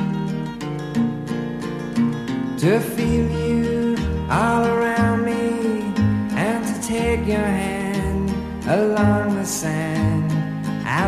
To 2.58 2.78
feel 2.78 3.30
you 3.30 3.96
all 4.30 4.66
around 4.66 5.24
me 5.24 5.80
and 6.36 6.62
to 6.66 6.86
take 6.86 7.26
your 7.26 7.38
hand 7.38 8.30
along 8.68 9.36
the 9.36 9.46
sand. 9.46 9.93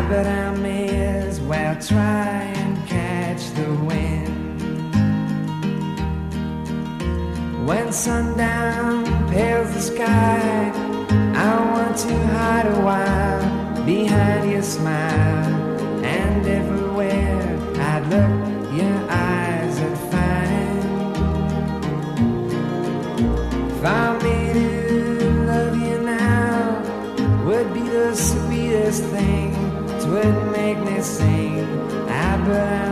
I 0.07 0.09
bet 0.09 0.25
I 0.25 0.55
may 0.55 0.87
as 0.87 1.41
well 1.41 1.75
try 1.81 2.39
and 2.39 2.87
catch 2.87 3.51
the 3.55 3.73
wind. 3.83 4.95
When 7.67 7.91
sundown 7.91 9.03
pales 9.29 9.73
the 9.73 9.81
sky, 9.81 10.71
I 11.35 11.71
want 11.73 11.97
to 11.97 12.17
hide 12.27 12.67
a 12.67 12.79
while 12.85 13.85
behind 13.85 14.49
your 14.49 14.61
smile. 14.61 15.16
Sing. 31.07 31.65
I 32.09 32.86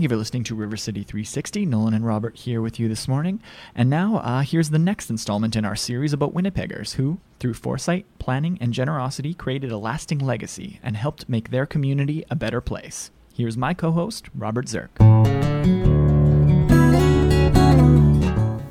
Thank 0.00 0.10
you 0.10 0.16
for 0.16 0.18
listening 0.18 0.44
to 0.44 0.54
River 0.54 0.78
City 0.78 1.02
360. 1.02 1.66
Nolan 1.66 1.92
and 1.92 2.06
Robert 2.06 2.34
here 2.34 2.62
with 2.62 2.80
you 2.80 2.88
this 2.88 3.06
morning. 3.06 3.38
And 3.74 3.90
now, 3.90 4.16
uh, 4.16 4.40
here's 4.40 4.70
the 4.70 4.78
next 4.78 5.10
installment 5.10 5.56
in 5.56 5.66
our 5.66 5.76
series 5.76 6.14
about 6.14 6.32
Winnipeggers 6.32 6.94
who, 6.94 7.18
through 7.38 7.52
foresight, 7.52 8.06
planning, 8.18 8.56
and 8.62 8.72
generosity, 8.72 9.34
created 9.34 9.70
a 9.70 9.76
lasting 9.76 10.18
legacy 10.18 10.80
and 10.82 10.96
helped 10.96 11.28
make 11.28 11.50
their 11.50 11.66
community 11.66 12.24
a 12.30 12.34
better 12.34 12.62
place. 12.62 13.10
Here's 13.34 13.58
my 13.58 13.74
co 13.74 13.92
host, 13.92 14.30
Robert 14.34 14.68
Zirk. 14.68 14.88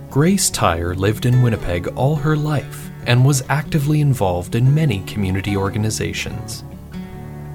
Grace 0.09 0.49
Tyre 0.49 0.95
lived 0.95 1.27
in 1.27 1.43
Winnipeg 1.43 1.89
all 1.89 2.15
her 2.15 2.35
life 2.35 2.89
and 3.05 3.23
was 3.23 3.43
actively 3.49 4.01
involved 4.01 4.55
in 4.55 4.73
many 4.73 5.01
community 5.01 5.55
organizations. 5.55 6.63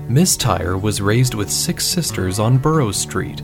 Miss 0.09 0.37
Tyre 0.37 0.79
was 0.79 1.01
raised 1.01 1.35
with 1.35 1.51
six 1.51 1.85
sisters 1.85 2.39
on 2.39 2.57
Burroughs 2.57 2.99
Street. 2.99 3.43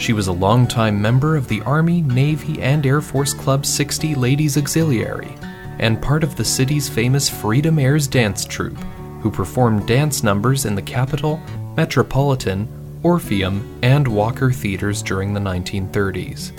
She 0.00 0.14
was 0.14 0.28
a 0.28 0.32
longtime 0.32 1.00
member 1.00 1.36
of 1.36 1.46
the 1.46 1.60
Army, 1.60 2.00
Navy, 2.00 2.62
and 2.62 2.86
Air 2.86 3.02
Force 3.02 3.34
Club 3.34 3.66
60 3.66 4.14
Ladies 4.14 4.56
Auxiliary 4.56 5.36
and 5.78 6.00
part 6.00 6.24
of 6.24 6.36
the 6.36 6.44
city's 6.44 6.88
famous 6.88 7.28
Freedom 7.28 7.78
Airs 7.78 8.06
dance 8.06 8.46
troupe, 8.46 8.78
who 9.20 9.30
performed 9.30 9.86
dance 9.86 10.22
numbers 10.22 10.64
in 10.64 10.74
the 10.74 10.80
Capitol, 10.80 11.38
Metropolitan, 11.76 12.66
Orpheum, 13.02 13.78
and 13.82 14.08
Walker 14.08 14.50
theaters 14.50 15.02
during 15.02 15.34
the 15.34 15.40
1930s. 15.40 16.52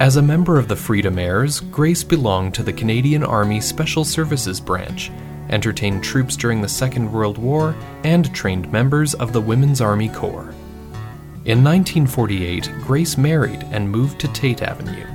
As 0.00 0.16
a 0.16 0.22
member 0.22 0.56
of 0.56 0.68
the 0.68 0.76
Freedom 0.76 1.18
Airs, 1.18 1.58
Grace 1.58 2.04
belonged 2.04 2.54
to 2.54 2.62
the 2.62 2.72
Canadian 2.72 3.24
Army 3.24 3.60
Special 3.60 4.04
Services 4.04 4.60
Branch, 4.60 5.10
entertained 5.48 6.04
troops 6.04 6.36
during 6.36 6.60
the 6.60 6.68
Second 6.68 7.10
World 7.10 7.36
War, 7.36 7.74
and 8.04 8.32
trained 8.32 8.70
members 8.70 9.14
of 9.14 9.32
the 9.32 9.40
Women's 9.40 9.80
Army 9.80 10.08
Corps. 10.08 10.54
In 11.46 11.64
1948, 11.64 12.70
Grace 12.82 13.16
married 13.16 13.64
and 13.70 13.90
moved 13.90 14.20
to 14.20 14.28
Tate 14.28 14.60
Avenue. 14.60 15.06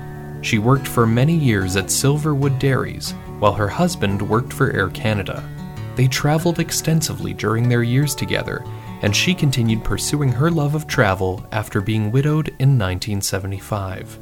She 0.41 0.57
worked 0.57 0.87
for 0.87 1.05
many 1.05 1.35
years 1.35 1.75
at 1.75 1.85
Silverwood 1.85 2.57
Dairies, 2.57 3.11
while 3.37 3.53
her 3.53 3.67
husband 3.67 4.27
worked 4.27 4.51
for 4.51 4.71
Air 4.71 4.89
Canada. 4.89 5.47
They 5.95 6.07
traveled 6.07 6.59
extensively 6.59 7.33
during 7.33 7.69
their 7.69 7.83
years 7.83 8.15
together, 8.15 8.65
and 9.03 9.15
she 9.15 9.35
continued 9.35 9.83
pursuing 9.83 10.31
her 10.31 10.49
love 10.49 10.73
of 10.73 10.87
travel 10.87 11.45
after 11.51 11.79
being 11.79 12.11
widowed 12.11 12.47
in 12.57 12.79
1975. 12.79 14.17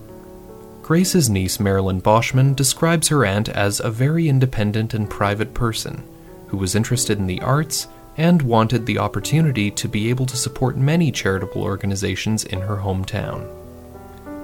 Grace's 0.81 1.29
niece 1.29 1.57
Marilyn 1.57 2.01
Boschman 2.01 2.53
describes 2.53 3.07
her 3.07 3.23
aunt 3.23 3.47
as 3.47 3.79
a 3.79 3.89
very 3.89 4.27
independent 4.27 4.93
and 4.93 5.09
private 5.09 5.53
person 5.53 6.03
who 6.47 6.57
was 6.57 6.75
interested 6.75 7.17
in 7.17 7.27
the 7.27 7.39
arts 7.39 7.87
and 8.17 8.41
wanted 8.41 8.85
the 8.85 8.97
opportunity 8.97 9.71
to 9.71 9.87
be 9.87 10.09
able 10.09 10.25
to 10.25 10.37
support 10.37 10.77
many 10.77 11.11
charitable 11.11 11.63
organizations 11.63 12.43
in 12.45 12.61
her 12.61 12.77
hometown. 12.77 13.47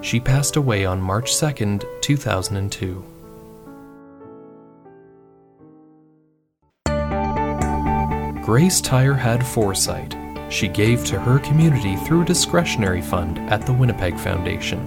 She 0.02 0.20
passed 0.20 0.56
away 0.56 0.86
on 0.86 1.02
March 1.02 1.38
2, 1.38 1.80
2002. 2.02 3.04
Grace 8.44 8.82
Tyre 8.82 9.14
had 9.14 9.46
foresight. 9.46 10.16
She 10.50 10.68
gave 10.68 11.06
to 11.06 11.20
her 11.20 11.38
community 11.38 11.96
through 11.98 12.24
a 12.24 12.26
discretionary 12.26 13.02
fund 13.02 13.38
at 13.52 13.64
the 13.66 13.74
Winnipeg 13.74 14.18
Foundation. 14.18 14.84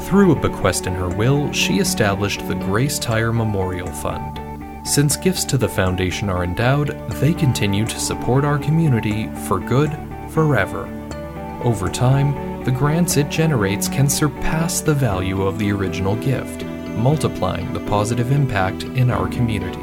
Through 0.00 0.32
a 0.32 0.40
bequest 0.40 0.88
in 0.88 0.94
her 0.94 1.08
will, 1.08 1.52
she 1.52 1.78
established 1.78 2.46
the 2.48 2.56
Grace 2.56 2.98
Tyre 2.98 3.32
Memorial 3.32 3.86
Fund. 3.86 4.43
Since 4.84 5.16
gifts 5.16 5.44
to 5.46 5.56
the 5.56 5.66
foundation 5.66 6.28
are 6.28 6.44
endowed, 6.44 6.90
they 7.12 7.32
continue 7.32 7.86
to 7.86 7.98
support 7.98 8.44
our 8.44 8.58
community 8.58 9.28
for 9.48 9.58
good 9.58 9.90
forever. 10.28 10.86
Over 11.64 11.88
time, 11.88 12.62
the 12.64 12.70
grants 12.70 13.16
it 13.16 13.30
generates 13.30 13.88
can 13.88 14.10
surpass 14.10 14.82
the 14.82 14.92
value 14.92 15.42
of 15.42 15.58
the 15.58 15.72
original 15.72 16.16
gift, 16.16 16.66
multiplying 16.96 17.72
the 17.72 17.80
positive 17.80 18.30
impact 18.30 18.82
in 18.82 19.10
our 19.10 19.26
community. 19.28 19.80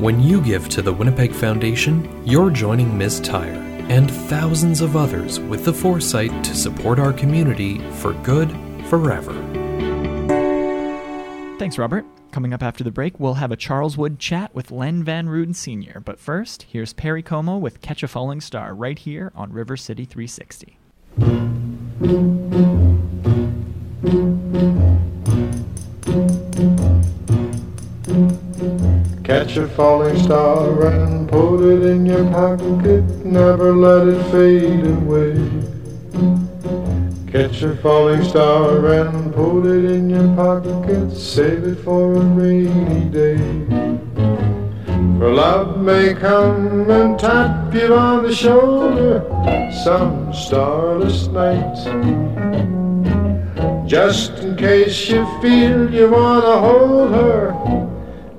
When 0.00 0.20
you 0.20 0.40
give 0.42 0.68
to 0.70 0.82
the 0.82 0.92
Winnipeg 0.92 1.32
Foundation, 1.32 2.26
you're 2.26 2.50
joining 2.50 2.98
Ms. 2.98 3.20
Tyre 3.20 3.62
and 3.88 4.10
thousands 4.10 4.80
of 4.80 4.96
others 4.96 5.38
with 5.38 5.64
the 5.64 5.72
foresight 5.72 6.42
to 6.42 6.56
support 6.56 6.98
our 6.98 7.12
community 7.12 7.78
for 7.98 8.14
good 8.14 8.50
forever. 8.88 9.32
Thanks, 11.60 11.78
Robert. 11.78 12.04
Coming 12.32 12.54
up 12.54 12.62
after 12.62 12.82
the 12.82 12.90
break, 12.90 13.20
we'll 13.20 13.34
have 13.34 13.52
a 13.52 13.56
Charleswood 13.56 14.18
chat 14.18 14.54
with 14.54 14.70
Len 14.70 15.04
Van 15.04 15.28
Roon 15.28 15.52
Sr. 15.52 16.00
But 16.02 16.18
first, 16.18 16.62
here's 16.62 16.94
Perry 16.94 17.22
Como 17.22 17.58
with 17.58 17.82
Catch 17.82 18.02
a 18.02 18.08
Falling 18.08 18.40
Star 18.40 18.74
right 18.74 18.98
here 18.98 19.32
on 19.34 19.52
River 19.52 19.76
City 19.76 20.06
360. 20.06 20.78
Catch 29.24 29.58
a 29.58 29.68
falling 29.68 30.18
star 30.18 30.86
and 30.86 31.28
put 31.28 31.60
it 31.60 31.82
in 31.82 32.06
your 32.06 32.24
pocket, 32.30 33.04
never 33.26 33.74
let 33.74 34.08
it 34.08 34.22
fade 34.32 34.86
away. 34.86 35.61
Catch 37.42 37.62
a 37.64 37.74
falling 37.78 38.22
star 38.22 38.86
and 38.86 39.34
put 39.34 39.66
it 39.66 39.84
in 39.84 40.08
your 40.08 40.32
pocket, 40.36 41.10
save 41.10 41.64
it 41.64 41.74
for 41.82 42.14
a 42.14 42.20
rainy 42.20 43.10
day. 43.10 43.36
For 45.18 45.34
love 45.34 45.80
may 45.80 46.14
come 46.14 46.88
and 46.88 47.18
tap 47.18 47.74
you 47.74 47.96
on 47.96 48.22
the 48.22 48.32
shoulder 48.32 49.24
some 49.82 50.32
starless 50.32 51.26
night. 51.26 51.74
Just 53.88 54.38
in 54.38 54.56
case 54.56 55.08
you 55.08 55.26
feel 55.40 55.92
you 55.92 56.12
wanna 56.12 56.60
hold 56.60 57.10
her, 57.10 57.56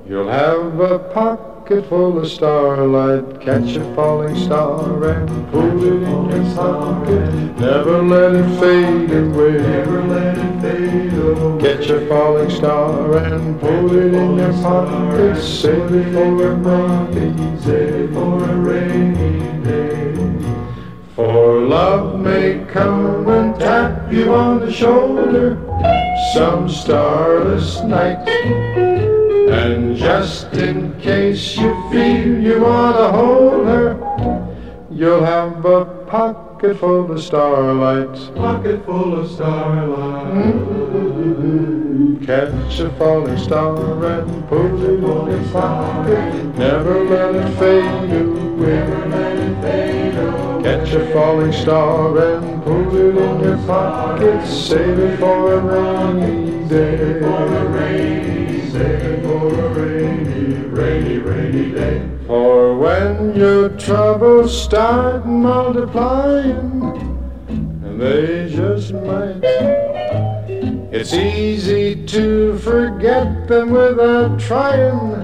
you'll 0.08 0.30
have 0.30 0.80
a 0.80 0.98
pocket 0.98 1.53
full 1.66 2.18
of 2.18 2.28
starlight. 2.28 3.40
Catch 3.40 3.76
a 3.76 3.94
falling 3.94 4.36
star 4.36 5.08
and 5.08 5.50
put 5.50 5.82
it 5.82 6.02
in 6.02 6.30
your 6.30 6.54
pocket. 6.54 7.34
Never 7.58 8.02
let 8.02 8.34
it 8.34 8.60
fade 8.60 9.10
away. 9.10 9.52
Never 9.62 10.02
let 10.04 10.36
it 10.36 10.60
fade 10.60 11.14
away. 11.14 11.62
Catch 11.62 11.88
a 11.88 12.06
falling 12.06 12.50
star 12.50 13.16
and 13.16 13.58
put 13.60 13.92
it 13.92 14.12
in 14.12 14.36
your 14.36 14.52
pocket. 14.52 15.42
Save 15.42 15.92
it 15.94 16.12
for 16.12 16.42
a 16.42 16.54
rainy 16.54 17.60
day. 17.64 18.06
For 18.12 18.44
a 18.44 18.56
rainy 18.56 19.64
day. 19.64 20.54
For 21.16 21.60
love 21.60 22.20
may 22.20 22.64
come 22.70 23.26
and 23.28 23.58
tap 23.58 24.12
you 24.12 24.34
on 24.34 24.60
the 24.60 24.70
shoulder 24.70 25.56
some 26.34 26.68
starless 26.68 27.80
night. 27.82 28.93
And 29.54 29.96
just 29.96 30.52
in 30.54 31.00
case 31.00 31.56
you 31.56 31.70
feel 31.88 32.40
you 32.42 32.60
wanna 32.60 33.08
hold 33.12 33.66
her, 33.66 33.88
you'll 34.90 35.24
have 35.24 35.64
a 35.64 35.84
pocket 36.08 36.76
full 36.76 37.12
of 37.12 37.22
starlight. 37.22 38.14
Pocket 38.34 38.84
full 38.84 39.20
of 39.20 39.30
starlight. 39.30 40.34
Mm-hmm. 40.34 42.24
Catch 42.24 42.80
a 42.80 42.90
falling 42.98 43.38
star 43.38 44.04
and 44.04 44.48
put 44.48 44.74
it 44.74 44.90
in 44.90 45.02
your 45.02 45.52
pocket. 45.52 46.34
Never 46.58 47.04
let 47.04 47.36
it 47.36 47.58
fade 47.58 48.12
away. 48.22 48.66
Never 48.66 49.08
let 49.08 49.38
it 49.38 49.62
fade 49.62 50.18
away. 50.18 50.62
Catch 50.64 50.94
a 50.94 51.12
falling 51.12 51.52
star 51.52 52.18
and 52.18 52.64
put 52.64 52.92
it 52.92 53.16
in 53.16 53.40
your 53.40 53.58
pocket. 53.68 54.46
Save 54.46 54.98
it 54.98 55.18
for 55.20 55.52
a 55.52 55.60
rainy 55.60 56.68
day. 56.68 57.24
Rainy 60.74 61.18
rainy, 61.18 61.70
day. 61.70 62.02
For 62.26 62.76
when 62.76 63.36
your 63.36 63.68
troubles 63.78 64.50
start 64.60 65.24
multiplying, 65.24 66.82
and 67.48 68.00
they 68.00 68.48
just 68.50 68.92
might. 68.92 69.38
It's 70.90 71.12
easy 71.12 72.04
to 72.06 72.58
forget 72.58 73.46
them 73.46 73.70
without 73.70 74.40
trying. 74.40 75.22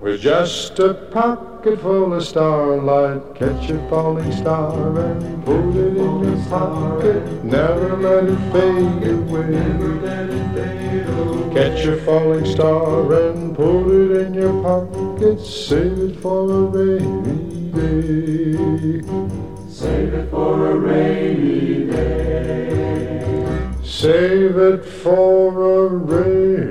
With 0.00 0.20
just 0.20 0.78
a 0.78 0.94
pocket 1.60 1.80
full 1.82 2.14
of 2.14 2.24
starlight, 2.24 3.34
catch 3.34 3.68
a 3.68 3.88
falling 3.90 4.32
star 4.32 4.98
and 4.98 5.44
put 5.44 5.76
it 5.76 5.94
in 5.94 6.24
your 6.24 6.48
pocket. 6.48 7.44
Never 7.44 7.96
let 7.98 8.24
it 8.24 8.38
fade 8.50 9.10
away. 9.10 9.46
Never 9.50 9.94
let 10.00 10.30
it 10.30 10.54
fade 10.54 11.06
away. 11.06 11.54
Catch 11.54 11.84
a 11.84 12.00
falling 12.02 12.46
star 12.46 13.12
and 13.12 13.54
put 13.54 13.88
it 13.88 14.22
in 14.22 14.32
your 14.32 14.62
pocket. 14.62 15.38
Save 15.38 15.98
it 15.98 16.16
for 16.20 16.50
a 16.50 16.62
rainy 16.62 17.70
day. 17.72 19.02
Save 19.68 20.14
it 20.14 20.30
for 20.30 20.70
a 20.70 20.76
rainy 20.76 21.90
day. 21.90 23.20
Save 23.84 24.56
it 24.56 24.82
for 24.82 25.84
a 25.84 25.88
rainy 25.88 26.69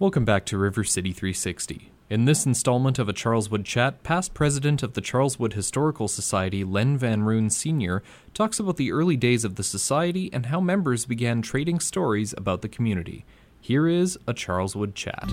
Welcome 0.00 0.24
back 0.24 0.46
to 0.46 0.56
River 0.56 0.84
City 0.84 1.12
360. 1.12 1.90
In 2.08 2.24
this 2.24 2.46
installment 2.46 3.00
of 3.00 3.08
a 3.08 3.12
Charleswood 3.12 3.64
chat, 3.64 4.04
past 4.04 4.32
president 4.32 4.84
of 4.84 4.92
the 4.92 5.00
Charleswood 5.00 5.54
Historical 5.54 6.06
Society, 6.06 6.62
Len 6.62 6.96
Van 6.96 7.24
Roon 7.24 7.50
Sr., 7.50 8.04
talks 8.32 8.60
about 8.60 8.76
the 8.76 8.92
early 8.92 9.16
days 9.16 9.44
of 9.44 9.56
the 9.56 9.64
society 9.64 10.32
and 10.32 10.46
how 10.46 10.60
members 10.60 11.04
began 11.04 11.42
trading 11.42 11.80
stories 11.80 12.32
about 12.38 12.62
the 12.62 12.68
community. 12.68 13.24
Here 13.60 13.88
is 13.88 14.16
a 14.28 14.32
Charleswood 14.32 14.94
chat. 14.94 15.26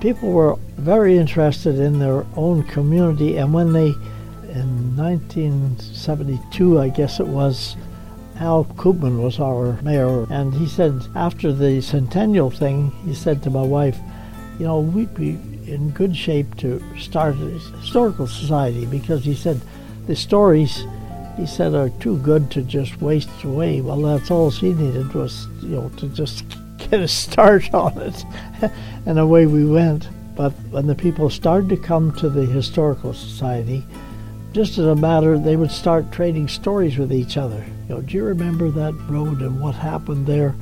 People 0.00 0.30
were 0.30 0.54
very 0.76 1.18
interested 1.18 1.80
in 1.80 1.98
their 1.98 2.24
own 2.36 2.62
community, 2.62 3.36
and 3.36 3.52
when 3.52 3.72
they, 3.72 3.88
in 4.48 4.96
1972, 4.96 6.78
I 6.78 6.88
guess 6.88 7.18
it 7.18 7.26
was, 7.26 7.76
Al 8.42 8.64
Koopman 8.64 9.22
was 9.22 9.38
our 9.38 9.80
mayor, 9.82 10.26
and 10.28 10.52
he 10.52 10.66
said 10.66 11.00
after 11.14 11.52
the 11.52 11.80
centennial 11.80 12.50
thing, 12.50 12.90
he 13.04 13.14
said 13.14 13.40
to 13.42 13.50
my 13.50 13.62
wife, 13.62 13.96
you 14.58 14.66
know, 14.66 14.80
we'd 14.80 15.14
be 15.14 15.38
in 15.64 15.90
good 15.90 16.16
shape 16.16 16.56
to 16.56 16.82
start 16.98 17.36
a 17.36 17.50
historical 17.78 18.26
society 18.26 18.84
because 18.84 19.24
he 19.24 19.32
said 19.32 19.60
the 20.08 20.16
stories 20.16 20.84
he 21.36 21.46
said 21.46 21.72
are 21.72 21.88
too 22.00 22.18
good 22.18 22.50
to 22.50 22.62
just 22.62 23.00
waste 23.00 23.30
away. 23.44 23.80
Well, 23.80 24.02
that's 24.02 24.32
all 24.32 24.50
she 24.50 24.72
needed 24.72 25.14
was 25.14 25.46
you 25.62 25.76
know 25.76 25.88
to 25.98 26.08
just 26.08 26.44
get 26.78 26.94
a 26.94 27.06
start 27.06 27.72
on 27.84 27.96
it, 27.98 28.24
and 29.06 29.20
away 29.20 29.46
we 29.46 29.64
went. 29.64 30.08
But 30.34 30.52
when 30.72 30.88
the 30.88 30.96
people 30.96 31.30
started 31.30 31.68
to 31.68 31.76
come 31.76 32.12
to 32.16 32.28
the 32.28 32.46
historical 32.46 33.14
society, 33.14 33.84
just 34.52 34.78
as 34.78 34.86
a 34.86 34.96
matter, 34.96 35.38
they 35.38 35.54
would 35.54 35.70
start 35.70 36.10
trading 36.10 36.48
stories 36.48 36.98
with 36.98 37.12
each 37.12 37.36
other. 37.36 37.64
Know, 37.92 38.00
do 38.00 38.16
you 38.16 38.24
remember 38.24 38.70
that 38.70 38.94
road 39.06 39.42
and 39.42 39.60
what 39.60 39.74
happened 39.74 40.26
there? 40.26 40.54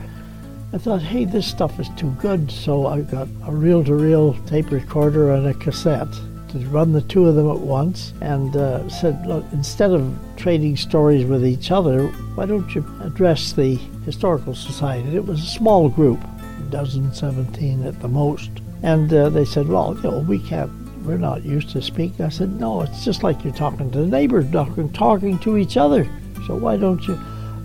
I 0.73 0.79
thought, 0.79 1.01
hey, 1.01 1.25
this 1.25 1.47
stuff 1.47 1.79
is 1.79 1.89
too 1.91 2.11
good, 2.19 2.51
so 2.51 2.89
I 2.89 3.03
got 3.03 3.29
a 3.47 3.53
reel-to-reel 3.53 4.35
tape 4.49 4.73
recorder 4.73 5.31
and 5.31 5.47
a 5.47 5.55
cassette 5.55 6.13
to 6.49 6.59
run 6.71 6.93
the 6.93 7.03
two 7.03 7.29
of 7.29 7.37
them 7.37 7.49
at 7.49 7.61
once, 7.61 8.15
and 8.21 8.57
uh, 8.57 8.89
said, 8.89 9.25
look, 9.29 9.45
instead 9.53 9.93
of 9.93 10.13
trading 10.37 10.77
stories 10.77 11.25
with 11.25 11.47
each 11.47 11.71
other, 11.71 12.09
why 12.35 12.47
don't 12.47 12.75
you 12.75 12.85
address 13.01 13.53
the 13.53 13.77
historical 14.05 14.53
society? 14.53 15.15
It 15.15 15.25
was 15.25 15.41
a 15.41 15.47
small 15.47 15.89
group, 15.89 16.19
a 16.25 16.63
dozen, 16.71 17.15
seventeen 17.15 17.87
at 17.87 18.01
the 18.01 18.09
most, 18.09 18.51
and 18.83 19.13
uh, 19.13 19.29
they 19.29 19.45
said, 19.45 19.69
well, 19.69 19.95
you 19.95 20.03
know, 20.03 20.19
we 20.19 20.41
can't 20.41 20.73
we're 21.05 21.17
not 21.17 21.45
used 21.45 21.71
to 21.71 21.81
speaking. 21.81 22.27
I 22.27 22.29
said, 22.29 22.59
no, 22.61 22.83
it's 22.83 23.05
just 23.05 23.23
like 23.23 23.45
you're 23.45 23.55
talking 23.55 23.89
to 23.93 24.01
the 24.01 24.07
neighbors, 24.07 24.51
talking, 24.51 24.93
talking 24.93 25.39
to 25.39 25.57
each 25.57 25.77
other. 25.77 26.09
So 26.47 26.55
why 26.55 26.77
don't 26.77 27.07
you? 27.07 27.19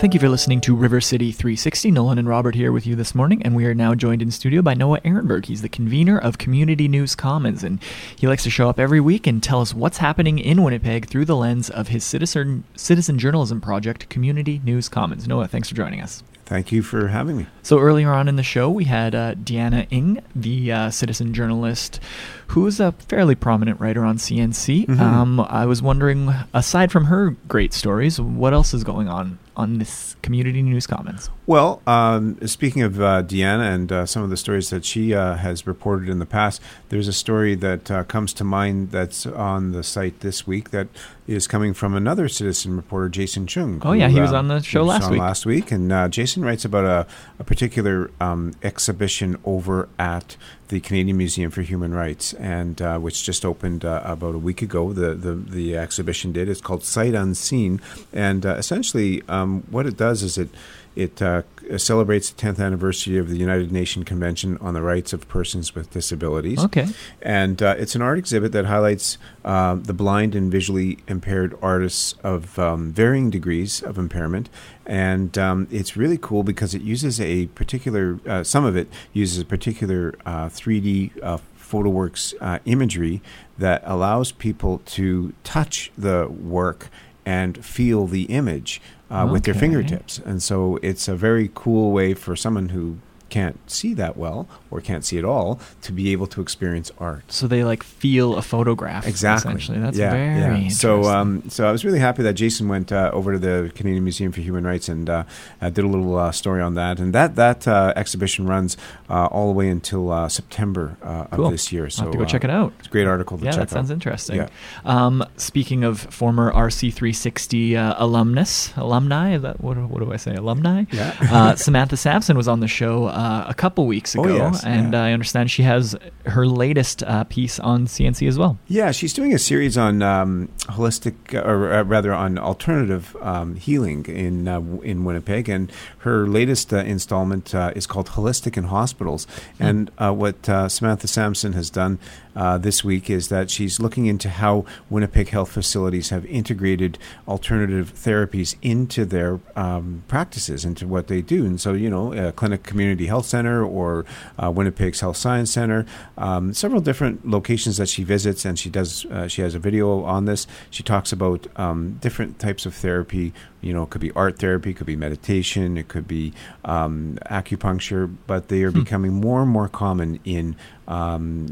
Thank 0.02 0.14
you 0.14 0.18
for 0.20 0.28
listening 0.28 0.60
to 0.62 0.74
River 0.74 1.00
City 1.00 1.30
360. 1.30 1.92
Nolan 1.92 2.18
and 2.18 2.26
Robert 2.26 2.56
here 2.56 2.72
with 2.72 2.88
you 2.88 2.96
this 2.96 3.14
morning, 3.14 3.40
and 3.44 3.54
we 3.54 3.66
are 3.66 3.72
now 3.72 3.94
joined 3.94 4.20
in 4.20 4.32
studio 4.32 4.60
by 4.60 4.74
Noah 4.74 5.00
Erenberg. 5.02 5.44
He's 5.44 5.62
the 5.62 5.68
convener 5.68 6.18
of 6.18 6.38
Community 6.38 6.88
News 6.88 7.14
Commons, 7.14 7.62
and 7.62 7.80
he 8.16 8.26
likes 8.26 8.42
to 8.42 8.50
show 8.50 8.68
up 8.68 8.80
every 8.80 8.98
week 8.98 9.28
and 9.28 9.40
tell 9.40 9.60
us 9.60 9.72
what's 9.72 9.98
happening 9.98 10.40
in 10.40 10.64
Winnipeg 10.64 11.06
through 11.06 11.26
the 11.26 11.36
lens 11.36 11.70
of 11.70 11.86
his 11.86 12.02
citizen 12.02 12.64
citizen 12.74 13.16
journalism 13.16 13.60
project, 13.60 14.08
Community 14.08 14.60
News 14.64 14.88
Commons. 14.88 15.28
Noah, 15.28 15.46
thanks 15.46 15.68
for 15.68 15.76
joining 15.76 16.00
us. 16.00 16.24
Thank 16.46 16.72
you 16.72 16.82
for 16.82 17.06
having 17.06 17.36
me. 17.36 17.46
So 17.62 17.78
earlier 17.78 18.12
on 18.12 18.26
in 18.26 18.34
the 18.34 18.42
show, 18.42 18.68
we 18.68 18.86
had 18.86 19.14
uh, 19.14 19.36
Deanna 19.36 19.86
Ng, 19.92 20.20
the 20.34 20.72
uh, 20.72 20.90
citizen 20.90 21.32
journalist, 21.32 22.00
who 22.48 22.66
is 22.66 22.80
a 22.80 22.90
fairly 22.90 23.36
prominent 23.36 23.78
writer 23.78 24.04
on 24.04 24.16
CNC. 24.18 24.86
Mhm. 24.86 24.98
Um, 24.98 25.38
I 25.38 25.64
was 25.64 25.80
wondering, 25.80 26.34
aside 26.52 26.90
from 26.90 27.04
her 27.04 27.36
great 27.46 27.72
stories, 27.72 28.20
what 28.20 28.52
else 28.52 28.74
is 28.74 28.82
going 28.82 29.06
on 29.06 29.38
on 29.56 29.78
this 29.78 30.16
Community 30.22 30.62
News 30.62 30.86
Commons? 30.86 31.30
Well, 31.46 31.82
um, 31.86 32.38
speaking 32.46 32.82
of 32.82 33.00
uh, 33.00 33.22
Deanna 33.22 33.74
and 33.74 33.92
uh, 33.92 34.06
some 34.06 34.22
of 34.22 34.30
the 34.30 34.36
stories 34.36 34.70
that 34.70 34.84
she 34.84 35.14
uh, 35.14 35.36
has 35.36 35.66
reported 35.66 36.08
in 36.08 36.18
the 36.18 36.26
past, 36.26 36.60
there's 36.88 37.08
a 37.08 37.12
story 37.12 37.54
that 37.56 37.90
uh, 37.90 38.04
comes 38.04 38.32
to 38.34 38.44
mind 38.44 38.90
that's 38.90 39.26
on 39.26 39.72
the 39.72 39.82
site 39.82 40.20
this 40.20 40.46
week 40.46 40.70
that 40.70 40.88
is 41.26 41.46
coming 41.46 41.72
from 41.72 41.94
another 41.94 42.28
citizen 42.28 42.76
reporter, 42.76 43.08
Jason 43.08 43.46
Chung. 43.46 43.80
Oh, 43.84 43.92
yeah, 43.92 44.08
he 44.08 44.20
was 44.20 44.30
um, 44.30 44.36
on 44.36 44.48
the 44.48 44.60
show 44.62 44.82
last 44.82 45.10
week. 45.10 45.20
Last 45.20 45.46
week, 45.46 45.70
and 45.70 45.92
uh, 45.92 46.08
Jason 46.08 46.44
writes 46.44 46.64
about 46.64 46.84
a, 46.84 47.06
a 47.38 47.44
particular 47.44 48.10
um, 48.20 48.54
exhibition 48.62 49.38
over 49.44 49.88
at 49.98 50.36
the 50.68 50.80
Canadian 50.80 51.16
Museum 51.16 51.50
for 51.50 51.62
Human 51.62 51.94
Rights, 51.94 52.32
and 52.34 52.80
uh, 52.80 52.98
which 52.98 53.24
just 53.24 53.44
opened 53.44 53.84
uh, 53.84 54.00
about 54.04 54.34
a 54.34 54.38
week 54.38 54.62
ago. 54.62 54.92
The, 54.92 55.14
the 55.14 55.34
the 55.34 55.76
exhibition 55.76 56.32
did. 56.32 56.48
It's 56.48 56.60
called 56.60 56.82
Sight 56.82 57.14
Unseen, 57.14 57.80
and 58.12 58.44
uh, 58.44 58.54
essentially, 58.54 59.22
um, 59.28 59.64
what 59.70 59.86
it 59.86 59.96
does 59.96 60.22
is 60.22 60.38
it 60.38 60.48
it 60.96 61.22
uh, 61.22 61.42
celebrates 61.80 62.30
the 62.30 62.40
10th 62.40 62.62
anniversary 62.62 63.18
of 63.18 63.28
the 63.28 63.36
United 63.36 63.72
Nations 63.72 64.04
Convention 64.04 64.58
on 64.60 64.74
the 64.74 64.82
Rights 64.82 65.12
of 65.12 65.28
Persons 65.28 65.74
with 65.74 65.90
Disabilities. 65.90 66.58
Okay. 66.58 66.88
And 67.20 67.62
uh, 67.62 67.74
it's 67.78 67.94
an 67.94 68.02
art 68.02 68.18
exhibit 68.18 68.52
that 68.52 68.66
highlights 68.66 69.18
uh, 69.44 69.76
the 69.76 69.94
blind 69.94 70.34
and 70.34 70.50
visually 70.50 70.98
impaired 71.08 71.56
artists 71.62 72.14
of 72.22 72.58
um, 72.58 72.92
varying 72.92 73.30
degrees 73.30 73.82
of 73.82 73.98
impairment. 73.98 74.48
And 74.86 75.36
um, 75.38 75.68
it's 75.70 75.96
really 75.96 76.18
cool 76.18 76.42
because 76.42 76.74
it 76.74 76.82
uses 76.82 77.20
a 77.20 77.46
particular, 77.48 78.18
uh, 78.26 78.42
some 78.44 78.64
of 78.64 78.76
it 78.76 78.88
uses 79.12 79.38
a 79.38 79.44
particular 79.44 80.14
uh, 80.26 80.46
3D 80.46 81.12
uh, 81.22 81.38
PhotoWorks 81.58 82.34
uh, 82.40 82.58
imagery 82.66 83.22
that 83.56 83.82
allows 83.86 84.32
people 84.32 84.82
to 84.84 85.32
touch 85.42 85.90
the 85.96 86.28
work 86.28 86.90
and 87.24 87.64
feel 87.64 88.06
the 88.06 88.24
image 88.24 88.80
uh, 89.10 89.28
with 89.30 89.44
their 89.44 89.54
fingertips. 89.54 90.18
And 90.18 90.42
so 90.42 90.78
it's 90.82 91.06
a 91.08 91.14
very 91.14 91.50
cool 91.54 91.92
way 91.92 92.14
for 92.14 92.34
someone 92.34 92.70
who 92.70 92.98
can't 93.32 93.58
see 93.70 93.94
that 93.94 94.18
well 94.18 94.46
or 94.70 94.82
can't 94.82 95.06
see 95.06 95.18
at 95.18 95.24
all 95.24 95.58
to 95.80 95.90
be 95.90 96.12
able 96.12 96.26
to 96.26 96.42
experience 96.42 96.90
art. 96.98 97.24
So 97.32 97.48
they 97.48 97.64
like 97.64 97.82
feel 97.82 98.36
a 98.36 98.42
photograph. 98.42 99.06
Exactly. 99.06 99.48
Essentially, 99.52 99.78
that's 99.78 99.96
yeah, 99.96 100.10
very 100.10 100.60
yeah. 100.64 100.68
So, 100.68 101.04
um, 101.04 101.48
so 101.48 101.66
I 101.66 101.72
was 101.72 101.82
really 101.82 101.98
happy 101.98 102.22
that 102.24 102.34
Jason 102.34 102.68
went 102.68 102.92
uh, 102.92 103.10
over 103.14 103.32
to 103.32 103.38
the 103.38 103.72
Canadian 103.74 104.04
Museum 104.04 104.32
for 104.32 104.42
Human 104.42 104.64
Rights 104.64 104.90
and 104.90 105.08
uh, 105.08 105.24
did 105.62 105.78
a 105.78 105.88
little 105.88 106.14
uh, 106.18 106.30
story 106.30 106.60
on 106.60 106.74
that. 106.74 107.00
And 107.00 107.14
that 107.14 107.36
that 107.36 107.66
uh, 107.66 107.94
exhibition 107.96 108.46
runs 108.46 108.76
uh, 109.08 109.26
all 109.26 109.46
the 109.46 109.54
way 109.54 109.68
until 109.68 110.12
uh, 110.12 110.28
September 110.28 110.98
uh, 111.02 111.24
Cool. 111.32 111.46
of 111.46 111.52
this 111.52 111.72
year. 111.72 111.88
So 111.88 112.02
I'll 112.02 112.06
have 112.08 112.12
to 112.12 112.18
go 112.18 112.24
check 112.26 112.44
it 112.44 112.50
out. 112.50 112.74
It's 112.80 112.88
a 112.88 112.90
great 112.90 113.06
article 113.06 113.38
to 113.38 113.44
yeah, 113.46 113.52
check 113.52 113.60
that 113.60 113.70
sounds 113.70 113.90
out. 113.90 113.94
interesting. 113.94 114.36
Yeah. 114.36 114.48
Um, 114.84 115.24
speaking 115.38 115.84
of 115.84 116.00
former 116.00 116.52
RC360 116.52 117.76
uh, 117.76 117.94
alumnus, 117.96 118.74
alumni, 118.76 119.38
that 119.38 119.60
what, 119.62 119.78
what 119.78 120.00
do 120.00 120.12
I 120.12 120.16
say, 120.18 120.34
alumni? 120.34 120.84
Yeah. 120.92 121.16
uh, 121.30 121.56
Samantha 121.56 121.96
Sampson 121.96 122.36
was 122.36 122.48
on 122.48 122.60
the 122.60 122.68
show 122.68 123.06
uh, 123.22 123.44
a 123.48 123.54
couple 123.54 123.86
weeks 123.86 124.16
Oh, 124.16 124.24
ago, 124.24 124.36
yes, 124.36 124.64
and 124.64 124.92
yeah. 124.92 125.04
I 125.06 125.12
understand 125.12 125.50
she 125.50 125.62
has 125.62 125.94
her 126.26 126.44
latest 126.46 127.02
uh, 127.02 127.24
piece 127.24 127.56
on 127.60 127.86
CNC 127.86 128.26
as 128.28 128.36
well. 128.38 128.54
Yeah, 128.68 128.90
she's 128.92 129.12
doing 129.12 129.32
a 129.34 129.38
series 129.38 129.76
on 129.78 130.02
um, 130.02 130.48
holistic, 130.76 131.14
uh, 131.34 131.48
or 131.50 131.72
uh, 131.72 131.82
rather 131.84 132.12
on 132.12 132.38
alternative 132.38 133.16
um, 133.20 133.54
healing 133.56 134.04
in 134.06 134.48
uh, 134.48 134.60
in 134.82 135.04
Winnipeg, 135.04 135.48
and 135.48 135.70
her 135.98 136.26
latest 136.26 136.72
uh, 136.72 136.78
installment 136.78 137.54
uh, 137.54 137.72
is 137.76 137.86
called 137.86 138.08
"Holistic 138.16 138.56
in 138.56 138.64
Hospitals." 138.64 139.26
And 139.60 139.90
uh, 139.98 140.12
what 140.22 140.48
uh, 140.48 140.68
Samantha 140.68 141.06
Sampson 141.06 141.52
has 141.52 141.70
done 141.70 141.98
uh, 142.34 142.58
this 142.58 142.82
week 142.82 143.10
is 143.10 143.28
that 143.28 143.50
she's 143.50 143.80
looking 143.80 144.06
into 144.06 144.28
how 144.28 144.64
Winnipeg 144.90 145.28
health 145.28 145.50
facilities 145.50 146.10
have 146.10 146.24
integrated 146.26 146.98
alternative 147.28 147.92
therapies 147.94 148.56
into 148.62 149.04
their 149.04 149.40
um, 149.56 150.04
practices, 150.08 150.64
into 150.64 150.86
what 150.86 151.08
they 151.08 151.22
do. 151.22 151.44
And 151.44 151.60
so, 151.60 151.72
you 151.72 151.90
know, 151.90 152.12
a 152.12 152.32
clinic 152.32 152.62
community 152.62 153.06
health 153.06 153.26
center 153.26 153.64
or 153.64 154.04
uh, 154.42 154.50
Winnipeg's 154.50 155.00
Health 155.00 155.16
Science 155.16 155.50
Center, 155.50 155.86
um, 156.16 156.54
several 156.54 156.80
different 156.80 157.28
locations 157.28 157.76
that 157.76 157.88
she 157.88 158.04
visits, 158.04 158.44
and 158.44 158.58
she 158.58 158.70
does. 158.70 159.04
Uh, 159.06 159.28
she 159.28 159.42
has 159.42 159.54
a 159.54 159.58
video 159.58 160.02
on 160.02 160.24
this. 160.24 160.46
She 160.70 160.82
talks 160.82 161.12
about 161.12 161.46
um, 161.56 161.98
different 162.00 162.38
types 162.38 162.66
of 162.66 162.74
therapy. 162.74 163.32
You 163.62 163.72
know, 163.72 163.84
it 163.84 163.90
could 163.90 164.00
be 164.00 164.10
art 164.12 164.38
therapy, 164.38 164.70
it 164.70 164.76
could 164.76 164.86
be 164.86 164.96
meditation, 164.96 165.76
it 165.78 165.88
could 165.88 166.06
be 166.06 166.32
um, 166.64 167.16
acupuncture, 167.30 168.12
but 168.26 168.48
they 168.48 168.62
are 168.64 168.72
becoming 168.72 169.12
more 169.12 169.40
and 169.42 169.50
more 169.50 169.68
common 169.68 170.18
in 170.24 170.56
um, 170.88 171.46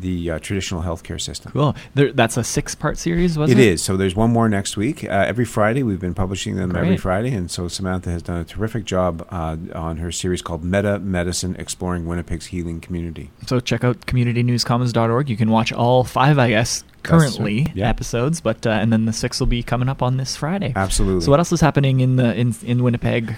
the 0.00 0.30
uh, 0.32 0.38
traditional 0.40 0.82
healthcare 0.82 1.20
system. 1.20 1.50
Cool. 1.52 1.74
There, 1.94 2.12
that's 2.12 2.36
a 2.36 2.44
six-part 2.44 2.98
series, 2.98 3.38
wasn't 3.38 3.58
It 3.58 3.62
it? 3.66 3.72
is. 3.72 3.82
So 3.82 3.96
there's 3.96 4.14
one 4.14 4.30
more 4.30 4.48
next 4.48 4.76
week. 4.76 5.04
Uh, 5.04 5.08
every 5.08 5.46
Friday, 5.46 5.82
we've 5.82 5.98
been 6.00 6.14
publishing 6.14 6.56
them 6.56 6.76
every 6.76 6.96
Friday, 6.98 7.32
and 7.32 7.50
so 7.50 7.66
Samantha 7.66 8.10
has 8.10 8.22
done 8.22 8.40
a 8.40 8.44
terrific 8.44 8.84
job 8.84 9.26
uh, 9.30 9.56
on 9.74 9.96
her 9.96 10.12
series 10.12 10.42
called 10.42 10.62
Meta 10.62 10.98
Medicine: 10.98 11.56
Exploring 11.58 12.06
Winnipeg's 12.06 12.46
Healing 12.46 12.80
Community. 12.80 13.30
So 13.46 13.58
check 13.58 13.84
out 13.84 14.02
communitynewscommons.org. 14.02 15.28
You 15.30 15.36
can 15.36 15.50
watch 15.50 15.72
all 15.72 16.04
five, 16.04 16.38
I 16.38 16.50
guess, 16.50 16.84
currently. 17.08 17.66
Yeah. 17.74 17.88
episodes, 17.88 18.40
but 18.40 18.66
uh, 18.66 18.70
and 18.70 18.92
then 18.92 19.04
the 19.06 19.12
six 19.12 19.40
will 19.40 19.46
be 19.46 19.62
coming 19.62 19.88
up 19.88 20.02
on 20.02 20.16
this 20.16 20.36
Friday. 20.36 20.72
Absolutely. 20.74 21.22
So 21.22 21.30
what 21.30 21.40
else 21.40 21.52
is 21.52 21.60
happening 21.60 22.00
in 22.00 22.16
the 22.16 22.34
in 22.34 22.54
in 22.62 22.82
Winnipeg? 22.82 23.36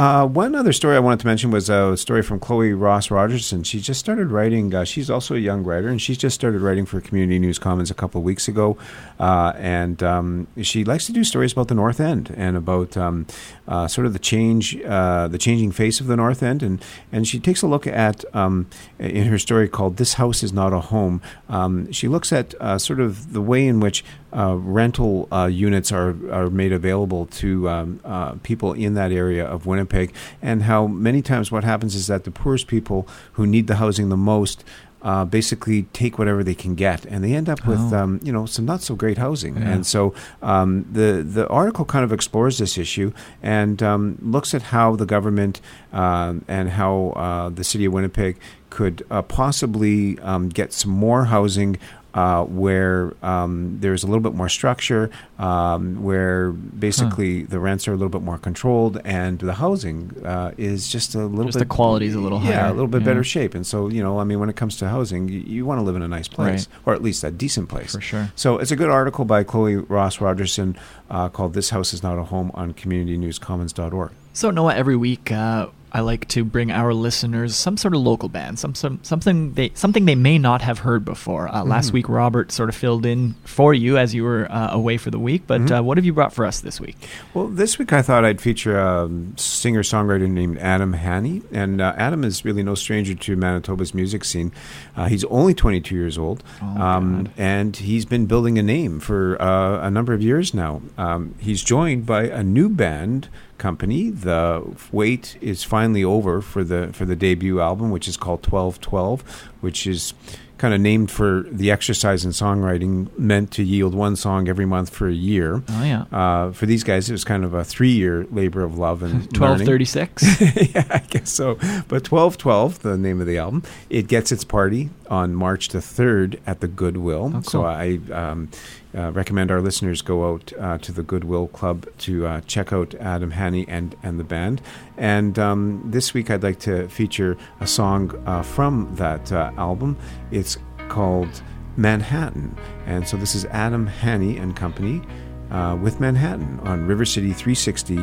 Uh, 0.00 0.26
one 0.26 0.54
other 0.54 0.72
story 0.72 0.96
I 0.96 0.98
wanted 0.98 1.20
to 1.20 1.26
mention 1.26 1.50
was 1.50 1.68
a 1.68 1.94
story 1.94 2.22
from 2.22 2.40
Chloe 2.40 2.72
Ross 2.72 3.10
Rogerson. 3.10 3.64
She 3.64 3.80
just 3.80 4.00
started 4.00 4.28
writing. 4.28 4.74
Uh, 4.74 4.82
she's 4.82 5.10
also 5.10 5.34
a 5.34 5.38
young 5.38 5.62
writer, 5.62 5.88
and 5.88 6.00
she's 6.00 6.16
just 6.16 6.34
started 6.34 6.62
writing 6.62 6.86
for 6.86 7.02
Community 7.02 7.38
News 7.38 7.58
Commons 7.58 7.90
a 7.90 7.94
couple 7.94 8.18
of 8.18 8.24
weeks 8.24 8.48
ago. 8.48 8.78
Uh, 9.18 9.52
and 9.56 10.02
um, 10.02 10.46
she 10.62 10.84
likes 10.84 11.04
to 11.04 11.12
do 11.12 11.22
stories 11.22 11.52
about 11.52 11.68
the 11.68 11.74
North 11.74 12.00
End 12.00 12.34
and 12.34 12.56
about 12.56 12.96
um, 12.96 13.26
uh, 13.68 13.86
sort 13.88 14.06
of 14.06 14.14
the 14.14 14.18
change, 14.18 14.80
uh, 14.86 15.28
the 15.28 15.36
changing 15.36 15.70
face 15.70 16.00
of 16.00 16.06
the 16.06 16.16
North 16.16 16.42
End. 16.42 16.62
And 16.62 16.82
and 17.12 17.28
she 17.28 17.38
takes 17.38 17.60
a 17.60 17.66
look 17.66 17.86
at 17.86 18.24
um, 18.34 18.68
in 18.98 19.26
her 19.26 19.38
story 19.38 19.68
called 19.68 19.98
"This 19.98 20.14
House 20.14 20.42
Is 20.42 20.50
Not 20.50 20.72
a 20.72 20.80
Home." 20.80 21.20
Um, 21.50 21.92
she 21.92 22.08
looks 22.08 22.32
at 22.32 22.54
uh, 22.58 22.78
sort 22.78 23.00
of 23.00 23.34
the 23.34 23.42
way 23.42 23.66
in 23.66 23.80
which 23.80 24.02
uh, 24.36 24.54
rental 24.56 25.26
uh, 25.32 25.46
units 25.46 25.90
are, 25.92 26.14
are 26.32 26.50
made 26.50 26.72
available 26.72 27.26
to 27.26 27.68
um, 27.68 28.00
uh, 28.04 28.32
people 28.42 28.72
in 28.72 28.94
that 28.94 29.12
area 29.12 29.44
of 29.44 29.66
Winnipeg, 29.66 30.12
and 30.42 30.62
how 30.64 30.86
many 30.86 31.22
times 31.22 31.50
what 31.52 31.64
happens 31.64 31.94
is 31.94 32.06
that 32.06 32.24
the 32.24 32.30
poorest 32.30 32.66
people 32.66 33.06
who 33.32 33.46
need 33.46 33.66
the 33.66 33.76
housing 33.76 34.08
the 34.08 34.16
most. 34.16 34.64
Uh, 35.02 35.24
basically, 35.24 35.84
take 35.94 36.18
whatever 36.18 36.44
they 36.44 36.54
can 36.54 36.74
get, 36.74 37.06
and 37.06 37.24
they 37.24 37.32
end 37.32 37.48
up 37.48 37.66
with, 37.66 37.80
Oh. 37.90 37.96
um, 38.00 38.20
you 38.22 38.30
know, 38.30 38.44
some 38.44 38.66
not 38.66 38.82
so 38.82 38.94
great 38.94 39.16
housing. 39.16 39.56
Yeah. 39.56 39.70
And 39.70 39.86
so, 39.86 40.12
um, 40.42 40.84
the 40.92 41.22
the 41.26 41.48
article 41.48 41.86
kind 41.86 42.04
of 42.04 42.12
explores 42.12 42.58
this 42.58 42.76
issue 42.76 43.10
and 43.42 43.82
um, 43.82 44.18
looks 44.20 44.52
at 44.52 44.60
how 44.60 44.96
the 44.96 45.06
government 45.06 45.62
um, 45.90 46.44
and 46.48 46.68
how 46.68 47.14
uh, 47.16 47.48
the 47.48 47.64
city 47.64 47.86
of 47.86 47.94
Winnipeg 47.94 48.36
could 48.68 49.02
uh, 49.10 49.22
possibly 49.22 50.18
um, 50.18 50.50
get 50.50 50.74
some 50.74 50.90
more 50.90 51.24
housing 51.24 51.78
uh, 52.14 52.44
where 52.44 53.14
um, 53.22 53.78
there's 53.80 54.02
a 54.02 54.06
little 54.06 54.20
bit 54.22 54.34
more 54.34 54.48
structure, 54.48 55.10
um, 55.38 56.02
where 56.02 56.50
basically 56.52 57.42
the 57.44 57.58
rents 57.60 57.86
are 57.88 57.92
a 57.92 57.96
little 57.96 58.08
bit 58.10 58.22
more 58.22 58.38
controlled, 58.38 59.00
and 59.04 59.38
the 59.38 59.54
housing 59.54 60.12
uh, 60.24 60.52
is 60.58 60.88
just 60.88 61.14
a 61.14 61.24
little 61.26 61.46
Just 61.46 61.58
bit 61.58 61.68
the 61.68 61.74
quality's 61.74 62.14
a 62.14 62.20
little 62.20 62.40
yeah, 62.42 62.60
higher. 62.62 62.66
a 62.70 62.72
little 62.72 62.88
bit 62.88 63.02
Yeah. 63.02 63.06
better 63.06 63.24
shape. 63.24 63.54
And 63.54 63.66
so 63.66 63.88
you 63.88 64.02
know, 64.02 64.18
I 64.18 64.24
mean, 64.24 64.40
when 64.40 64.48
it 64.50 64.56
comes 64.56 64.76
to 64.78 64.88
housing, 64.88 65.28
you, 65.28 65.40
you 65.40 65.66
want 65.66 65.78
to 65.78 65.84
live 65.84 65.96
in 65.96 66.02
a 66.02 66.08
nice 66.08 66.28
place, 66.28 66.66
Right. 66.68 66.78
or 66.86 66.94
at 66.94 67.02
least 67.02 67.22
a 67.24 67.30
decent 67.30 67.68
place. 67.68 67.92
For 67.94 68.00
sure. 68.00 68.30
So 68.36 68.58
it's 68.58 68.70
a 68.70 68.76
good 68.76 68.90
article 68.90 69.24
by 69.24 69.44
Chloe 69.44 69.76
Ross 69.76 70.18
Rogerson 70.20 70.76
uh, 71.10 71.28
called 71.28 71.54
"This 71.54 71.70
House 71.70 71.92
Is 71.94 72.02
Not 72.02 72.18
a 72.18 72.24
Home" 72.24 72.50
on 72.54 72.72
CommunityNewsCommons.org. 72.74 74.10
So 74.32 74.50
Noah, 74.50 74.74
every 74.74 74.96
week 74.96 75.30
uh, 75.32 75.66
I 75.92 76.00
like 76.00 76.28
to 76.28 76.44
bring 76.44 76.70
our 76.70 76.94
listeners 76.94 77.56
some 77.56 77.76
sort 77.76 77.94
of 77.94 78.00
local 78.00 78.28
band, 78.28 78.58
some, 78.58 78.74
some 78.74 79.00
something 79.02 79.54
they 79.54 79.72
something 79.74 80.04
they 80.04 80.14
may 80.14 80.38
not 80.38 80.62
have 80.62 80.80
heard 80.80 81.04
before. 81.04 81.48
Uh, 81.54 81.64
Last 81.64 81.90
Mhm. 81.90 81.94
week, 81.94 82.08
Robert 82.08 82.52
sort 82.52 82.68
of 82.68 82.74
filled 82.74 83.04
in 83.04 83.34
for 83.44 83.74
you 83.74 83.98
as 83.98 84.14
you 84.14 84.22
were 84.24 84.50
uh, 84.50 84.68
away 84.72 84.96
for 84.96 85.10
the 85.10 85.18
week. 85.18 85.42
But 85.46 85.62
Mhm. 85.62 85.78
uh, 85.78 85.82
what 85.82 85.98
have 85.98 86.04
you 86.04 86.12
brought 86.12 86.32
for 86.32 86.44
us 86.46 86.60
this 86.60 86.80
week? 86.80 86.96
Well, 87.34 87.48
this 87.48 87.78
week 87.78 87.92
I 87.92 88.02
thought 88.02 88.24
I'd 88.24 88.40
feature 88.40 88.78
a 88.78 89.08
singer 89.36 89.82
songwriter 89.82 90.28
named 90.28 90.58
Adam 90.58 90.92
Haney. 90.94 91.42
And 91.52 91.80
uh, 91.80 91.92
Adam 91.96 92.24
is 92.24 92.44
really 92.44 92.62
no 92.62 92.74
stranger 92.74 93.14
to 93.14 93.36
Manitoba's 93.36 93.94
music 93.94 94.24
scene. 94.24 94.52
Uh, 94.96 95.06
he's 95.06 95.24
only 95.24 95.54
22 95.54 95.94
years 95.94 96.16
old. 96.18 96.42
Oh, 96.62 96.66
um, 96.80 97.28
and 97.36 97.76
he's 97.76 98.04
been 98.04 98.26
building 98.26 98.58
a 98.58 98.62
name 98.62 99.00
for 99.00 99.40
uh, 99.42 99.80
a 99.86 99.90
number 99.90 100.12
of 100.12 100.22
years 100.22 100.54
now. 100.54 100.82
Um, 100.96 101.34
he's 101.38 101.62
joined 101.62 102.06
by 102.06 102.24
a 102.24 102.42
new 102.42 102.68
band 102.68 103.28
company. 103.60 104.10
The 104.10 104.62
wait 104.90 105.36
is 105.40 105.62
finally 105.62 106.02
over 106.02 106.40
for 106.40 106.64
the 106.64 106.88
for 106.92 107.04
the 107.04 107.14
debut 107.16 107.60
album, 107.60 107.92
which 107.92 108.08
is 108.08 108.16
called 108.16 108.40
1212, 108.44 109.22
which 109.60 109.86
is 109.86 110.14
kind 110.58 110.74
of 110.74 110.80
named 110.80 111.10
for 111.10 111.46
the 111.50 111.70
exercise 111.70 112.22
in 112.22 112.32
songwriting 112.32 113.08
meant 113.18 113.50
to 113.50 113.62
yield 113.62 113.94
one 113.94 114.14
song 114.14 114.46
every 114.46 114.66
month 114.66 114.90
for 114.90 115.08
a 115.08 115.12
year. 115.14 115.62
Oh 115.70 115.82
yeah, 115.84 116.04
Uh, 116.12 116.52
for 116.52 116.66
these 116.66 116.84
guys, 116.84 117.08
it 117.08 117.12
was 117.12 117.24
kind 117.24 117.44
of 117.44 117.54
a 117.54 117.64
three-year 117.64 118.26
labor 118.30 118.62
of 118.62 118.76
love 118.76 119.02
and 119.02 119.32
twelve 119.34 119.52
learning. 119.52 119.66
thirty 119.66 119.86
six. 119.86 120.22
yeah, 120.74 120.84
I 120.90 120.98
guess 121.08 121.30
so. 121.30 121.56
But 121.88 122.04
twelve 122.04 122.36
twelve, 122.36 122.80
the 122.80 122.98
name 122.98 123.20
of 123.22 123.26
the 123.26 123.38
album, 123.38 123.62
it 123.88 124.06
gets 124.06 124.32
its 124.32 124.44
party 124.44 124.90
on 125.08 125.34
March 125.34 125.68
the 125.68 125.80
third 125.80 126.38
at 126.46 126.60
the 126.60 126.68
Goodwill. 126.68 127.32
Oh, 127.36 127.40
So. 127.42 127.64
I 127.64 127.98
um, 128.12 128.48
uh, 128.96 129.12
recommend 129.12 129.50
our 129.50 129.60
listeners 129.60 130.02
go 130.02 130.32
out 130.32 130.52
uh, 130.58 130.78
to 130.78 130.92
the 130.92 131.02
Goodwill 131.02 131.48
Club 131.48 131.86
to 131.98 132.26
uh, 132.26 132.40
check 132.42 132.72
out 132.72 132.94
Adam 132.96 133.32
Haney 133.32 133.64
and 133.68 133.96
and 134.02 134.18
the 134.18 134.24
band. 134.24 134.60
And 134.96 135.38
um, 135.38 135.82
this 135.84 136.12
week, 136.14 136.30
I'd 136.30 136.42
like 136.42 136.58
to 136.60 136.88
feature 136.88 137.36
a 137.60 137.66
song 137.66 138.20
uh, 138.26 138.42
from 138.42 138.94
that 138.96 139.32
uh, 139.32 139.52
album. 139.56 139.96
It's 140.30 140.58
called 140.88 141.42
Manhattan, 141.76 142.56
and 142.86 143.06
so 143.06 143.16
this 143.16 143.34
is 143.34 143.44
Adam 143.46 143.86
Haney 143.86 144.36
and 144.36 144.56
Company 144.56 145.02
uh, 145.50 145.78
with 145.80 146.00
Manhattan 146.00 146.60
on 146.60 146.86
River 146.86 147.04
City 147.04 147.32
360, 147.32 147.96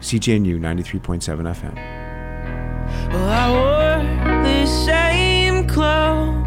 CJNU 0.00 0.58
93.7 0.58 1.00
FM. 1.54 1.74
Well, 3.12 3.28
I 3.28 3.50
wore 3.50 4.42
the 4.42 4.66
same 4.66 5.68
clothes 5.68 6.46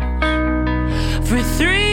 for 1.30 1.42
three 1.58 1.93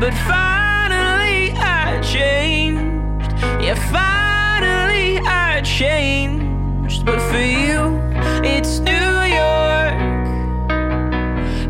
but 0.00 0.14
finally 0.26 1.52
I 1.56 2.00
changed. 2.02 3.32
Yeah, 3.62 3.74
finally 3.92 5.18
I 5.18 5.60
changed. 5.62 7.04
But 7.04 7.20
for 7.30 7.38
you, 7.38 8.00
it's 8.42 8.78
New 8.80 9.16
York 9.40 9.98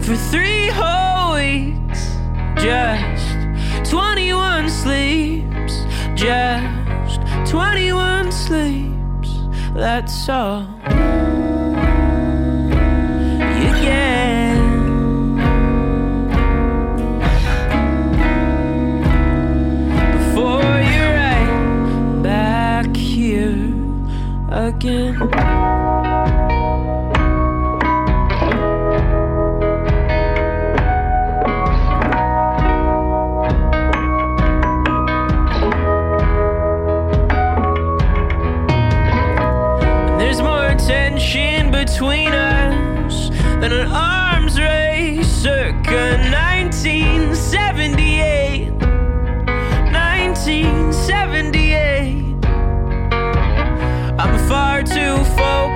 for 0.03 0.16
three 0.31 0.68
whole 0.68 1.35
weeks. 1.35 2.16
Just 2.62 3.91
21 3.91 4.68
sleeps, 4.70 5.85
just 6.14 7.51
21 7.51 8.33
sleeps. 8.33 9.31
That's 9.75 10.29
all 10.29 11.03
again. 24.65 25.19
There's 40.19 40.41
more 40.41 40.75
tension 40.79 41.71
between 41.71 42.33
us 42.33 43.29
than 43.61 43.73
an 43.73 43.89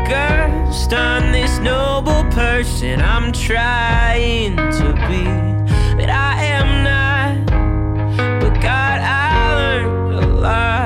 focused 0.09 0.93
on 0.95 1.33
this 1.33 1.59
noble 1.59 2.25
person 2.31 3.01
I'm 3.01 3.31
trying 3.31 4.57
to 4.57 4.93
be 5.07 5.25
that 5.99 6.09
I 6.09 6.45
am 6.45 6.83
not. 6.83 7.47
But 8.41 8.55
God, 8.55 9.01
I 9.01 9.55
learned 9.55 10.15
a 10.15 10.27
lot. 10.27 10.78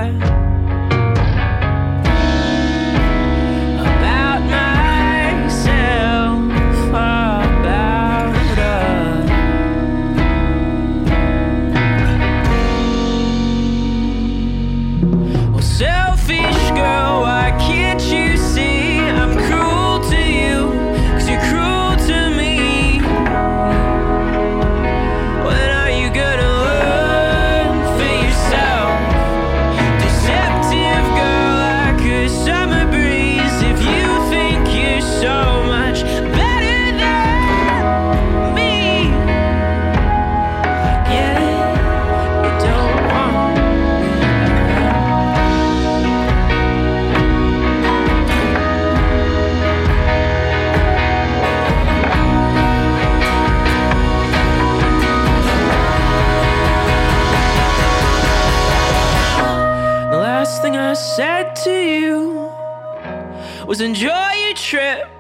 Enjoy 63.83 64.33
your 64.45 64.55
trip. 64.55 65.11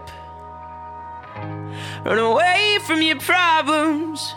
Run 2.04 2.18
away 2.18 2.78
from 2.86 3.02
your 3.02 3.18
problems, 3.18 4.34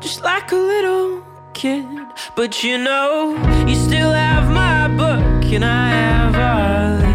just 0.00 0.22
like 0.22 0.52
a 0.52 0.56
little 0.56 1.22
kid. 1.54 1.86
But 2.34 2.62
you 2.62 2.78
know, 2.78 3.36
you 3.66 3.74
still 3.74 4.12
have 4.12 4.50
my 4.50 4.88
book, 4.88 5.52
and 5.52 5.64
I 5.64 5.88
have 5.90 6.34
our 6.34 7.07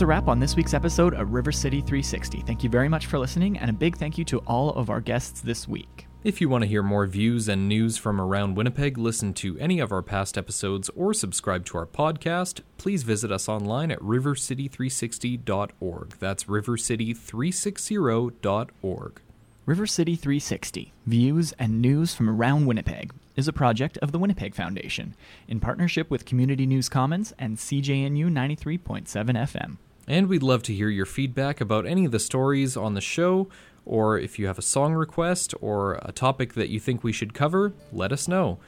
That's 0.00 0.06
a 0.06 0.06
wrap 0.06 0.28
on 0.28 0.40
this 0.40 0.56
week's 0.56 0.72
episode 0.72 1.12
of 1.12 1.34
River 1.34 1.52
City 1.52 1.82
360. 1.82 2.40
Thank 2.46 2.64
you 2.64 2.70
very 2.70 2.88
much 2.88 3.04
for 3.04 3.18
listening, 3.18 3.58
and 3.58 3.68
a 3.68 3.74
big 3.74 3.98
thank 3.98 4.16
you 4.16 4.24
to 4.24 4.38
all 4.46 4.70
of 4.70 4.88
our 4.88 5.02
guests 5.02 5.42
this 5.42 5.68
week. 5.68 6.06
If 6.24 6.40
you 6.40 6.48
want 6.48 6.62
to 6.62 6.68
hear 6.68 6.82
more 6.82 7.06
views 7.06 7.48
and 7.48 7.68
news 7.68 7.98
from 7.98 8.18
around 8.18 8.54
Winnipeg, 8.54 8.96
listen 8.96 9.34
to 9.34 9.58
any 9.58 9.78
of 9.78 9.92
our 9.92 10.00
past 10.00 10.38
episodes, 10.38 10.88
or 10.96 11.12
subscribe 11.12 11.66
to 11.66 11.76
our 11.76 11.84
podcast, 11.84 12.62
please 12.78 13.02
visit 13.02 13.30
us 13.30 13.46
online 13.46 13.90
at 13.90 14.00
rivercity360.org. 14.00 16.16
That's 16.18 16.44
rivercity360.org. 16.44 19.20
River 19.66 19.86
City 19.86 20.16
360 20.16 20.94
Views 21.04 21.52
and 21.58 21.82
News 21.82 22.14
from 22.14 22.30
Around 22.30 22.64
Winnipeg 22.64 23.12
is 23.36 23.48
a 23.48 23.52
project 23.52 23.98
of 23.98 24.12
the 24.12 24.18
Winnipeg 24.18 24.54
Foundation 24.54 25.14
in 25.46 25.60
partnership 25.60 26.10
with 26.10 26.24
Community 26.24 26.64
News 26.64 26.88
Commons 26.88 27.34
and 27.38 27.58
CJNU 27.58 28.30
93.7 28.30 29.04
FM. 29.06 29.76
And 30.10 30.26
we'd 30.26 30.42
love 30.42 30.64
to 30.64 30.74
hear 30.74 30.88
your 30.88 31.06
feedback 31.06 31.60
about 31.60 31.86
any 31.86 32.04
of 32.04 32.10
the 32.10 32.18
stories 32.18 32.76
on 32.76 32.94
the 32.94 33.00
show, 33.00 33.48
or 33.86 34.18
if 34.18 34.40
you 34.40 34.48
have 34.48 34.58
a 34.58 34.62
song 34.62 34.92
request 34.94 35.54
or 35.60 36.00
a 36.02 36.10
topic 36.10 36.54
that 36.54 36.68
you 36.68 36.80
think 36.80 37.04
we 37.04 37.12
should 37.12 37.32
cover, 37.32 37.72
let 37.92 38.10
us 38.10 38.26
know. 38.26 38.58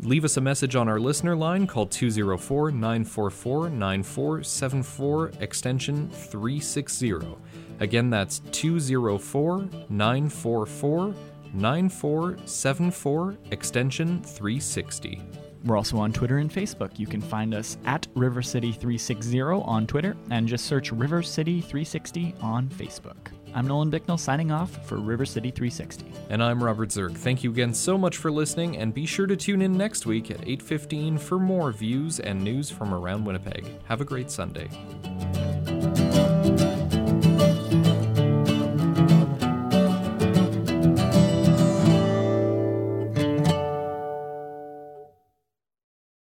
Leave 0.00 0.24
us 0.24 0.38
a 0.38 0.40
message 0.40 0.74
on 0.74 0.88
our 0.88 0.98
listener 0.98 1.36
line 1.36 1.66
called 1.66 1.90
204 1.90 2.70
944 2.70 3.68
9474 3.68 5.32
extension 5.40 6.08
360. 6.08 7.12
Again, 7.78 8.08
that's 8.08 8.38
204 8.52 9.68
944 9.90 11.14
9474 11.52 13.36
extension 13.50 14.22
360. 14.22 15.45
We're 15.66 15.76
also 15.76 15.98
on 15.98 16.12
Twitter 16.12 16.38
and 16.38 16.50
Facebook. 16.50 16.96
You 16.96 17.08
can 17.08 17.20
find 17.20 17.52
us 17.52 17.76
at 17.84 18.06
River 18.14 18.40
City 18.40 18.70
360 18.70 19.40
on 19.40 19.86
Twitter 19.86 20.16
and 20.30 20.46
just 20.46 20.66
search 20.66 20.92
River 20.92 21.24
City 21.24 21.60
360 21.60 22.34
on 22.40 22.68
Facebook. 22.68 23.16
I'm 23.52 23.66
Nolan 23.66 23.90
Bicknell 23.90 24.18
signing 24.18 24.52
off 24.52 24.86
for 24.86 24.98
River 24.98 25.26
City 25.26 25.50
360. 25.50 26.06
And 26.30 26.40
I'm 26.40 26.62
Robert 26.62 26.92
Zirk. 26.92 27.14
Thank 27.14 27.42
you 27.42 27.50
again 27.50 27.74
so 27.74 27.98
much 27.98 28.16
for 28.18 28.30
listening, 28.30 28.76
and 28.76 28.94
be 28.94 29.06
sure 29.06 29.26
to 29.26 29.36
tune 29.36 29.60
in 29.60 29.76
next 29.76 30.06
week 30.06 30.30
at 30.30 30.46
8:15 30.46 31.18
for 31.18 31.38
more 31.38 31.72
views 31.72 32.20
and 32.20 32.44
news 32.44 32.70
from 32.70 32.94
around 32.94 33.24
Winnipeg. 33.24 33.66
Have 33.86 34.00
a 34.00 34.04
great 34.04 34.30
Sunday. 34.30 34.68